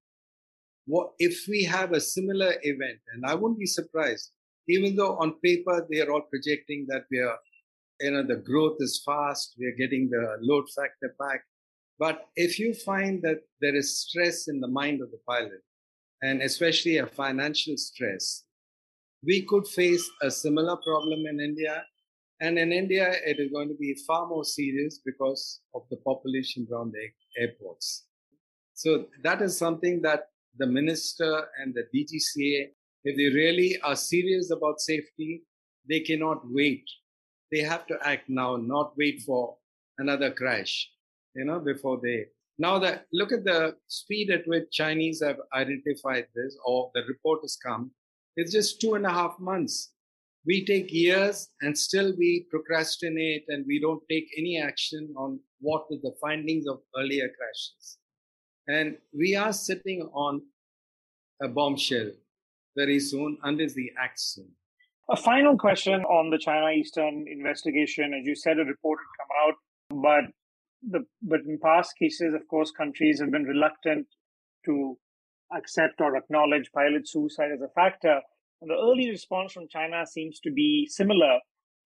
what 0.87 1.12
if 1.18 1.46
we 1.48 1.64
have 1.64 1.92
a 1.92 2.00
similar 2.00 2.54
event? 2.62 2.98
And 3.14 3.24
I 3.24 3.35
wouldn't 3.35 3.61
be 3.61 3.66
surprised, 3.66 4.33
even 4.68 4.96
though 4.96 5.16
on 5.16 5.40
paper 5.42 5.87
they 5.90 6.00
are 6.00 6.11
all 6.11 6.22
projecting 6.22 6.87
that 6.88 7.04
we 7.11 7.20
are, 7.20 7.38
you 8.00 8.11
know, 8.11 8.26
the 8.26 8.37
growth 8.37 8.76
is 8.80 9.02
fast, 9.04 9.54
we 9.59 9.66
are 9.66 9.76
getting 9.76 10.11
the 10.11 10.37
load 10.40 10.64
factor 10.76 11.14
back. 11.18 11.44
But 11.98 12.28
if 12.37 12.59
you 12.59 12.74
find 12.74 13.22
that 13.22 13.40
there 13.61 13.76
is 13.76 14.00
stress 14.00 14.48
in 14.48 14.61
the 14.61 14.68
mind 14.68 15.00
of 15.00 15.11
the 15.11 15.20
pilot, 15.28 15.62
and 16.22 16.42
especially 16.42 16.98
a 16.98 17.06
financial 17.06 17.76
stress, 17.76 18.44
we 19.22 19.42
could 19.42 19.66
face 19.66 20.11
a 20.22 20.30
similar 20.30 20.76
problem 20.76 21.26
in 21.26 21.40
India. 21.40 21.85
And 22.40 22.59
in 22.59 22.72
India, 22.72 23.12
it 23.26 23.38
is 23.38 23.53
going 23.53 23.68
to 23.68 23.74
be 23.74 23.94
far 24.07 24.26
more 24.26 24.44
serious 24.44 25.00
because 25.05 25.61
of 25.74 25.83
the 25.90 25.98
population 25.98 26.66
around 26.72 26.92
the 26.92 27.07
airports. 27.40 28.07
So 28.74 29.07
that 29.22 29.42
is 29.42 29.59
something 29.59 30.00
that 30.03 30.29
the 30.57 30.66
minister 30.66 31.44
and 31.61 31.74
the 31.74 31.85
DGCA, 31.94 32.70
if 33.05 33.16
they 33.16 33.38
really 33.38 33.79
are 33.83 33.94
serious 33.94 34.50
about 34.50 34.81
safety, 34.81 35.42
they 35.88 36.00
cannot 36.00 36.40
wait. 36.44 36.85
They 37.53 37.61
have 37.61 37.87
to 37.88 37.98
act 38.03 38.29
now, 38.29 38.57
not 38.57 38.94
wait 38.96 39.22
for 39.26 39.57
another 39.98 40.31
crash, 40.31 40.90
you 41.35 41.44
know, 41.44 41.61
before 41.61 42.00
they. 42.03 42.26
Now 42.59 42.79
that 42.79 43.07
look 43.12 43.33
at 43.33 43.44
the 43.44 43.76
speed 43.87 44.31
at 44.31 44.46
which 44.46 44.70
Chinese 44.70 45.22
have 45.22 45.38
identified 45.55 46.26
this, 46.35 46.57
or 46.64 46.90
the 46.94 47.03
report 47.07 47.40
has 47.42 47.57
come. 47.57 47.90
It's 48.37 48.53
just 48.53 48.81
two 48.81 48.94
and 48.94 49.05
a 49.05 49.11
half 49.11 49.38
months. 49.38 49.92
We 50.46 50.64
take 50.64 50.92
years 50.92 51.48
and 51.61 51.76
still 51.76 52.14
we 52.16 52.46
procrastinate 52.50 53.44
and 53.48 53.64
we 53.66 53.81
don't 53.81 54.03
take 54.11 54.26
any 54.38 54.59
action 54.59 55.12
on 55.16 55.40
what 55.61 55.90
were 55.90 55.98
the 56.03 56.14
findings 56.20 56.66
of 56.66 56.81
earlier 56.96 57.29
crashes. 57.29 57.98
And 58.66 58.96
we 59.16 59.37
are 59.37 59.53
sitting 59.53 60.09
on 60.14 60.42
a 61.42 61.48
bombshell 61.48 62.11
very 62.76 63.00
soon 63.00 63.37
unless 63.42 63.74
we 63.74 63.92
act 64.03 64.20
soon. 64.20 64.48
A 65.11 65.16
final 65.16 65.59
question 65.59 66.05
on 66.05 66.31
the 66.31 66.38
China 66.38 66.70
Eastern 66.70 67.24
investigation. 67.29 68.14
As 68.14 68.26
you 68.26 68.35
said, 68.35 68.59
a 68.59 68.64
report 68.64 68.98
had 69.00 69.18
come 69.18 69.33
out, 69.44 69.55
but 70.03 70.31
the 70.88 71.05
but 71.22 71.40
in 71.40 71.59
past 71.62 71.94
cases, 71.98 72.33
of 72.33 72.46
course, 72.48 72.70
countries 72.70 73.20
have 73.20 73.31
been 73.31 73.44
reluctant 73.44 74.07
to 74.66 74.96
accept 75.57 76.00
or 76.00 76.16
acknowledge 76.16 76.70
pilot 76.72 77.09
suicide 77.09 77.50
as 77.53 77.61
a 77.61 77.72
factor. 77.74 78.20
And 78.60 78.70
the 78.70 78.74
early 78.74 79.08
response 79.08 79.52
from 79.52 79.68
China 79.68 80.06
seems 80.06 80.40
to 80.40 80.50
be 80.50 80.86
similar. 80.90 81.38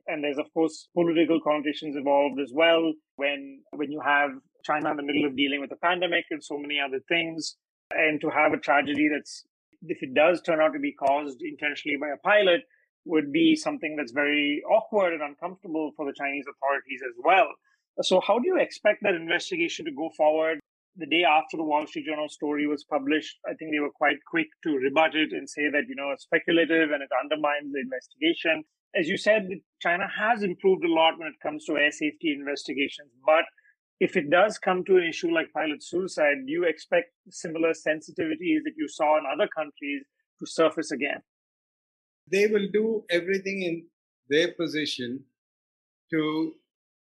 And 0.06 0.22
there's 0.22 0.38
of 0.38 0.52
course 0.52 0.88
political 0.94 1.40
connotations 1.40 1.96
involved 1.96 2.38
as 2.40 2.52
well 2.54 2.92
when 3.16 3.62
when 3.72 3.90
you 3.90 4.00
have 4.00 4.30
China 4.64 4.90
in 4.90 4.96
the 4.96 5.02
middle 5.02 5.24
of 5.24 5.37
dealing 5.37 5.60
with 5.60 5.72
a 5.72 5.76
pandemic 5.76 6.24
and 6.30 6.42
so 6.42 6.58
many 6.58 6.78
other 6.80 7.00
things. 7.08 7.56
And 7.90 8.20
to 8.20 8.30
have 8.30 8.52
a 8.52 8.58
tragedy 8.58 9.08
that's, 9.12 9.44
if 9.82 10.02
it 10.02 10.14
does 10.14 10.40
turn 10.40 10.60
out 10.60 10.72
to 10.72 10.78
be 10.78 10.92
caused 10.92 11.42
intentionally 11.42 11.98
by 11.98 12.08
a 12.08 12.16
pilot, 12.16 12.62
would 13.04 13.30
be 13.30 13.54
something 13.54 13.96
that's 13.96 14.12
very 14.12 14.62
awkward 14.70 15.12
and 15.12 15.22
uncomfortable 15.22 15.92
for 15.96 16.06
the 16.06 16.14
Chinese 16.16 16.46
authorities 16.48 17.02
as 17.06 17.14
well. 17.22 17.48
So, 18.00 18.20
how 18.26 18.38
do 18.38 18.48
you 18.48 18.58
expect 18.58 19.02
that 19.02 19.14
investigation 19.14 19.84
to 19.84 19.92
go 19.92 20.10
forward? 20.16 20.58
The 20.96 21.07
day 21.07 21.24
after 21.24 21.57
the 21.57 21.64
Wall 21.64 21.87
Street 21.87 22.07
Journal 22.07 22.28
story 22.28 22.66
was 22.68 22.85
published, 22.85 23.38
I 23.46 23.54
think 23.54 23.72
they 23.72 23.80
were 23.80 23.90
quite 23.90 24.18
quick 24.30 24.46
to 24.62 24.76
rebut 24.76 25.16
it 25.16 25.33
and 25.33 25.50
say 25.50 25.68
that, 25.70 25.88
you 25.88 25.96
know, 25.96 26.11
it's 26.12 26.22
speculative 26.22 26.92
and 26.92 27.02
it 27.02 27.11
undermines 27.20 27.72
the 27.72 27.80
investigation. 27.80 28.62
As 28.94 29.09
you 29.09 29.16
said, 29.16 29.48
China 29.83 30.07
has 30.07 30.44
improved 30.44 30.85
a 30.85 30.92
lot 30.92 31.18
when 31.18 31.26
it 31.26 31.42
comes 31.42 31.64
to 31.64 31.76
air 31.76 31.90
safety 31.90 32.33
investigations, 32.33 33.11
but 33.26 33.44
if 34.00 34.16
it 34.16 34.30
does 34.30 34.59
come 34.59 34.85
to 34.85 34.96
an 34.96 35.04
issue 35.04 35.35
like 35.35 35.52
pilot 35.52 35.83
suicide, 35.83 36.46
do 36.46 36.52
you 36.52 36.64
expect 36.64 37.11
similar 37.30 37.70
sensitivities 37.70 38.62
that 38.64 38.74
you 38.76 38.87
saw 38.88 39.18
in 39.18 39.24
other 39.33 39.48
countries 39.48 40.02
to 40.38 40.46
surface 40.46 40.90
again? 40.92 41.22
They 42.30 42.46
will 42.46 42.68
do 42.72 43.04
everything 43.11 43.62
in 43.62 43.87
their 44.28 44.52
position 44.52 45.24
to 46.11 46.52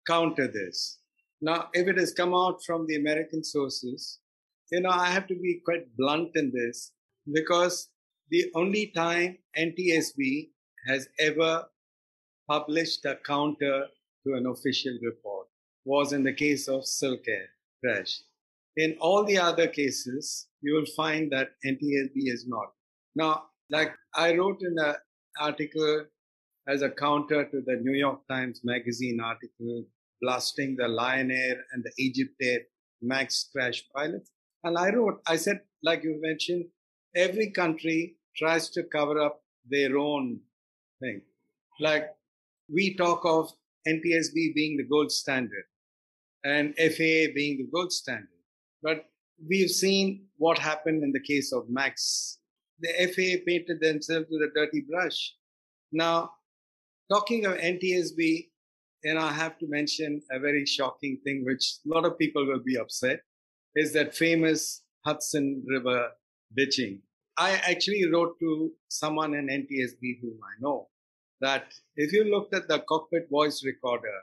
counter 0.08 0.48
this. 0.48 1.01
Now, 1.42 1.70
if 1.74 1.88
it 1.88 1.98
has 1.98 2.14
come 2.14 2.36
out 2.36 2.64
from 2.64 2.86
the 2.86 2.98
American 2.98 3.44
sources, 3.44 4.20
you 4.72 4.80
know, 4.82 4.90
I 4.90 5.08
have 5.08 5.28
to 5.28 5.36
be 5.36 5.62
quite 5.66 5.96
blunt 5.98 6.32
in 6.36 6.52
this 6.54 6.94
because 7.32 7.90
the 8.30 8.52
only 8.56 8.88
time 8.96 9.38
NTSB 9.58 10.50
has 10.88 11.08
ever 11.20 11.66
published 12.50 13.06
a 13.06 13.18
counter 13.26 13.88
to 14.26 14.34
an 14.34 14.46
official 14.46 14.98
report 15.02 15.48
was 15.84 16.14
in 16.14 16.24
the 16.24 16.34
case 16.34 16.68
of 16.68 16.86
Silk 16.86 17.28
Air 17.28 17.50
crash. 17.84 18.22
In 18.78 18.96
all 19.02 19.26
the 19.26 19.38
other 19.38 19.68
cases, 19.68 20.48
you 20.62 20.76
will 20.76 20.86
find 20.96 21.32
that 21.32 21.50
NTSB 21.66 22.14
is 22.16 22.46
not. 22.48 22.72
Now, 23.16 23.44
like 23.70 23.94
I 24.16 24.36
wrote 24.36 24.62
in 24.62 24.76
an 24.78 24.96
article 25.40 26.06
as 26.68 26.82
a 26.82 26.90
counter 26.90 27.46
to 27.46 27.62
the 27.66 27.78
New 27.78 27.98
York 27.98 28.20
Times 28.30 28.62
Magazine 28.64 29.20
article 29.20 29.86
blasting 30.22 30.76
the 30.78 30.88
Lion 30.88 31.32
Air 31.32 31.58
and 31.74 31.84
the 31.84 31.92
Egypt 31.98 32.36
Air 32.42 32.60
MAX 33.02 33.50
crash 33.52 33.84
pilots. 33.96 34.32
And 34.64 34.78
I 34.78 34.90
wrote, 34.90 35.22
I 35.28 35.38
said, 35.38 35.62
like 35.84 36.04
you 36.04 36.20
mentioned, 36.22 36.66
every 37.16 37.52
country 37.52 38.18
tries 38.38 38.70
to 38.72 38.84
cover 38.84 39.20
up 39.20 39.42
their 39.70 39.98
own 39.98 40.40
thing. 41.00 41.22
Like 41.80 42.10
we 42.72 42.96
talk 42.96 43.22
of 43.26 43.52
NTSB 43.88 44.54
being 44.56 44.78
the 44.78 44.88
gold 44.90 45.12
standard 45.12 45.66
and 46.44 46.76
FAA 46.76 47.34
being 47.36 47.58
the 47.58 47.68
gold 47.74 47.92
standard. 47.92 48.28
But 48.84 49.06
we've 49.48 49.70
seen 49.70 50.26
what 50.38 50.58
happened 50.58 51.04
in 51.04 51.12
the 51.12 51.20
case 51.20 51.52
of 51.52 51.70
Max. 51.70 52.38
The 52.80 52.90
FAA 53.08 53.44
painted 53.46 53.80
themselves 53.80 54.28
with 54.30 54.42
a 54.42 54.52
dirty 54.56 54.82
brush. 54.90 55.36
Now, 55.92 56.32
talking 57.12 57.46
of 57.46 57.58
NTSB, 57.58 58.48
and 59.04 59.18
I 59.18 59.32
have 59.32 59.58
to 59.60 59.68
mention 59.68 60.22
a 60.32 60.40
very 60.40 60.66
shocking 60.66 61.20
thing, 61.24 61.44
which 61.46 61.78
a 61.86 61.94
lot 61.94 62.06
of 62.06 62.18
people 62.18 62.46
will 62.46 62.64
be 62.64 62.78
upset, 62.78 63.22
is 63.76 63.94
that 63.94 64.16
famous 64.16 64.84
Hudson 65.06 65.64
River 65.68 66.12
ditching. 66.56 67.02
I 67.38 67.54
actually 67.54 68.06
wrote 68.12 68.38
to 68.40 68.72
someone 68.90 69.34
in 69.34 69.48
NTSB 69.48 70.22
whom 70.22 70.38
I 70.44 70.54
know 70.60 70.90
that 71.40 71.74
if 71.96 72.14
you 72.14 72.24
looked 72.26 72.54
at 72.54 72.68
the 72.68 72.80
cockpit 72.88 73.28
voice 73.30 73.64
recorder 73.66 74.20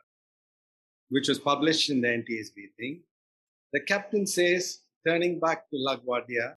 which 1.11 1.29
was 1.29 1.39
published 1.39 1.91
in 1.91 2.03
the 2.03 2.09
NTSB 2.09 2.75
thing, 2.79 3.01
the 3.73 3.81
captain 3.81 4.27
says, 4.27 4.81
turning 5.07 5.41
back 5.41 5.69
to 5.71 5.77
LaGuardia, 5.77 6.55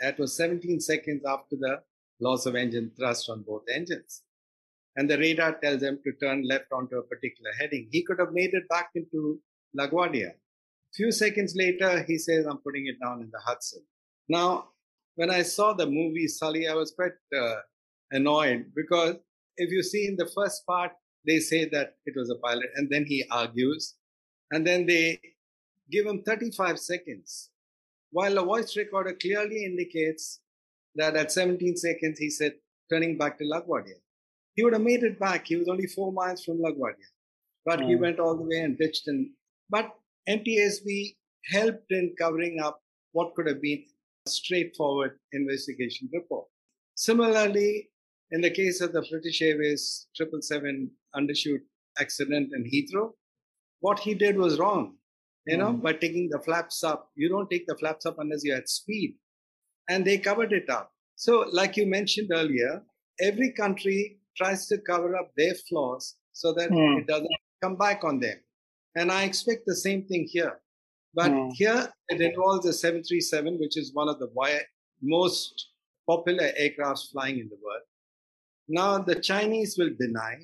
it 0.00 0.18
was 0.18 0.36
17 0.36 0.80
seconds 0.80 1.22
after 1.26 1.56
the 1.56 1.80
loss 2.20 2.46
of 2.46 2.56
engine 2.56 2.90
thrust 2.96 3.30
on 3.30 3.42
both 3.42 3.62
engines. 3.72 4.22
And 4.96 5.10
the 5.10 5.18
radar 5.18 5.58
tells 5.60 5.82
him 5.82 5.98
to 6.04 6.12
turn 6.24 6.46
left 6.46 6.66
onto 6.72 6.96
a 6.96 7.02
particular 7.02 7.50
heading. 7.58 7.88
He 7.90 8.04
could 8.04 8.18
have 8.20 8.32
made 8.32 8.54
it 8.54 8.68
back 8.68 8.90
into 8.94 9.40
LaGuardia. 9.78 10.28
A 10.30 10.94
few 10.94 11.10
seconds 11.10 11.54
later, 11.56 12.04
he 12.04 12.16
says, 12.18 12.46
I'm 12.46 12.58
putting 12.58 12.86
it 12.86 12.96
down 13.04 13.20
in 13.20 13.30
the 13.32 13.40
Hudson. 13.44 13.82
Now, 14.28 14.68
when 15.16 15.30
I 15.30 15.42
saw 15.42 15.72
the 15.72 15.86
movie 15.86 16.28
Sully, 16.28 16.68
I 16.68 16.74
was 16.74 16.92
quite 16.92 17.12
uh, 17.36 17.56
annoyed 18.10 18.66
because 18.74 19.16
if 19.56 19.70
you 19.70 19.82
see 19.82 20.06
in 20.06 20.16
the 20.16 20.30
first 20.34 20.64
part, 20.66 20.92
they 21.26 21.38
say 21.38 21.68
that 21.70 21.94
it 22.06 22.14
was 22.16 22.30
a 22.30 22.36
pilot, 22.36 22.70
and 22.76 22.88
then 22.90 23.06
he 23.06 23.24
argues, 23.30 23.94
and 24.50 24.66
then 24.66 24.86
they 24.86 25.18
give 25.90 26.06
him 26.06 26.22
35 26.22 26.78
seconds, 26.78 27.50
while 28.10 28.34
the 28.34 28.44
voice 28.44 28.76
recorder 28.76 29.14
clearly 29.14 29.64
indicates 29.64 30.40
that 30.96 31.16
at 31.16 31.32
17 31.32 31.76
seconds 31.76 32.18
he 32.18 32.30
said, 32.30 32.52
turning 32.90 33.16
back 33.16 33.38
to 33.38 33.44
LaGuardia. 33.44 33.98
He 34.54 34.62
would 34.62 34.72
have 34.72 34.82
made 34.82 35.02
it 35.02 35.18
back. 35.18 35.46
He 35.46 35.56
was 35.56 35.68
only 35.68 35.86
four 35.86 36.12
miles 36.12 36.44
from 36.44 36.58
LaGuardia, 36.58 37.10
but 37.64 37.80
mm. 37.80 37.88
he 37.88 37.96
went 37.96 38.20
all 38.20 38.36
the 38.36 38.42
way 38.42 38.60
and 38.60 38.78
ditched. 38.78 39.08
And 39.08 39.30
but 39.68 39.90
NTSB 40.28 41.16
helped 41.52 41.90
in 41.90 42.14
covering 42.18 42.60
up 42.60 42.80
what 43.12 43.34
could 43.34 43.46
have 43.46 43.60
been 43.60 43.84
a 44.26 44.30
straightforward 44.30 45.18
investigation 45.32 46.08
report. 46.12 46.46
Similarly, 46.94 47.90
in 48.30 48.40
the 48.40 48.50
case 48.50 48.80
of 48.80 48.92
the 48.92 49.04
British 49.10 49.42
Airways 49.42 50.06
777 50.14 50.90
undershoot 51.14 51.60
accident 51.98 52.50
in 52.54 52.64
Heathrow, 52.64 53.10
what 53.80 53.98
he 53.98 54.14
did 54.14 54.36
was 54.36 54.58
wrong. 54.58 54.96
You 55.46 55.58
know, 55.58 55.74
mm. 55.74 55.82
by 55.82 55.92
taking 55.92 56.30
the 56.30 56.38
flaps 56.38 56.82
up, 56.82 57.10
you 57.16 57.28
don't 57.28 57.50
take 57.50 57.66
the 57.66 57.76
flaps 57.76 58.06
up 58.06 58.16
unless 58.18 58.42
you're 58.44 58.56
at 58.56 58.68
speed. 58.68 59.16
And 59.90 60.04
they 60.04 60.16
covered 60.16 60.54
it 60.54 60.70
up. 60.70 60.90
So, 61.16 61.44
like 61.52 61.76
you 61.76 61.86
mentioned 61.86 62.30
earlier, 62.32 62.82
every 63.20 63.52
country 63.52 64.20
tries 64.36 64.66
to 64.66 64.78
cover 64.78 65.16
up 65.16 65.30
their 65.36 65.54
flaws 65.68 66.16
so 66.32 66.52
that 66.54 66.70
mm. 66.70 66.98
it 66.98 67.06
doesn't 67.06 67.28
come 67.62 67.76
back 67.76 68.04
on 68.04 68.20
them. 68.20 68.36
And 68.96 69.10
I 69.10 69.24
expect 69.24 69.62
the 69.66 69.76
same 69.76 70.04
thing 70.04 70.26
here. 70.30 70.60
But 71.14 71.30
mm. 71.30 71.52
here 71.54 71.88
it 72.08 72.20
involves 72.20 72.66
a 72.66 72.72
737, 72.72 73.58
which 73.58 73.76
is 73.76 73.94
one 73.94 74.08
of 74.08 74.18
the 74.18 74.28
most 75.02 75.70
popular 76.08 76.50
aircrafts 76.60 77.10
flying 77.12 77.38
in 77.38 77.48
the 77.48 77.58
world. 77.64 77.82
Now, 78.68 78.98
the 78.98 79.20
Chinese 79.20 79.76
will 79.78 79.90
deny, 79.98 80.36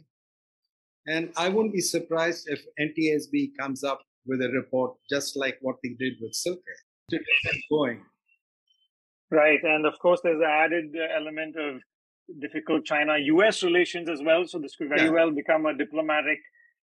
and 1.07 1.33
I 1.37 1.49
wouldn't 1.49 1.75
be 1.75 1.81
surprised 1.81 2.49
if 2.49 2.61
NTSB 2.79 3.53
comes 3.59 3.83
up 3.83 4.01
with 4.27 4.43
a 4.43 4.51
report 4.51 4.95
just 5.09 5.37
like 5.37 5.59
what 5.63 5.77
they 5.83 5.91
did 5.99 6.15
with 6.21 6.35
Silk 6.35 6.59
Air 6.59 6.75
to 7.11 7.17
get 7.17 7.53
them 7.53 7.61
going. 7.71 8.03
Right. 9.31 9.63
And 9.63 9.87
of 9.87 9.99
course, 10.01 10.21
there's 10.23 10.41
an 10.41 10.47
added 10.47 10.95
element 11.17 11.57
of 11.57 11.81
difficult 12.39 12.85
China 12.85 13.17
US 13.19 13.63
relations 13.63 14.09
as 14.09 14.21
well. 14.23 14.47
So 14.47 14.59
this 14.59 14.77
could 14.77 14.89
very 14.89 15.05
yeah. 15.05 15.11
well 15.11 15.31
become 15.31 15.67
a 15.67 15.77
diplomatic 15.77 16.39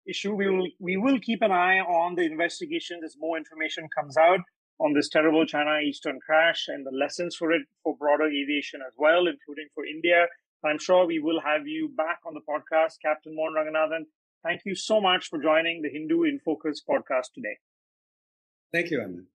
issue. 0.08 0.34
We 0.34 0.50
will, 0.50 0.68
we 0.80 0.98
will 0.98 1.20
keep 1.20 1.42
an 1.42 1.52
eye 1.52 1.80
on 1.80 2.16
the 2.16 2.24
investigation 2.24 3.02
as 3.06 3.16
more 3.20 3.38
information 3.38 3.88
comes 3.96 4.18
out 4.18 4.40
on 4.80 4.94
this 4.94 5.10
terrible 5.10 5.46
China 5.46 5.80
Eastern 5.80 6.20
crash 6.26 6.66
and 6.68 6.86
the 6.86 6.92
lessons 6.92 7.36
for 7.36 7.52
it 7.52 7.62
for 7.84 7.96
broader 7.98 8.26
aviation 8.26 8.82
as 8.86 8.94
well, 8.98 9.28
including 9.28 9.68
for 9.74 9.86
India. 9.86 10.28
I'm 10.64 10.80
sure 10.80 11.06
we 11.06 11.20
will 11.20 11.42
have 11.42 11.68
you 11.68 11.90
back 11.96 12.20
on 12.26 12.34
the 12.34 12.42
podcast, 12.42 12.96
Captain 13.02 13.36
Mohan 13.36 13.54
Ranganathan. 13.54 14.06
thank 14.44 14.62
you 14.66 14.76
so 14.76 15.00
much 15.00 15.30
for 15.30 15.40
joining 15.40 15.82
the 15.82 15.90
Hindu 15.90 16.24
in 16.24 16.40
Focus 16.40 16.82
podcast 16.88 17.34
today. 17.36 17.58
Thank 18.74 18.90
you, 18.90 19.00
Ananth. 19.00 19.35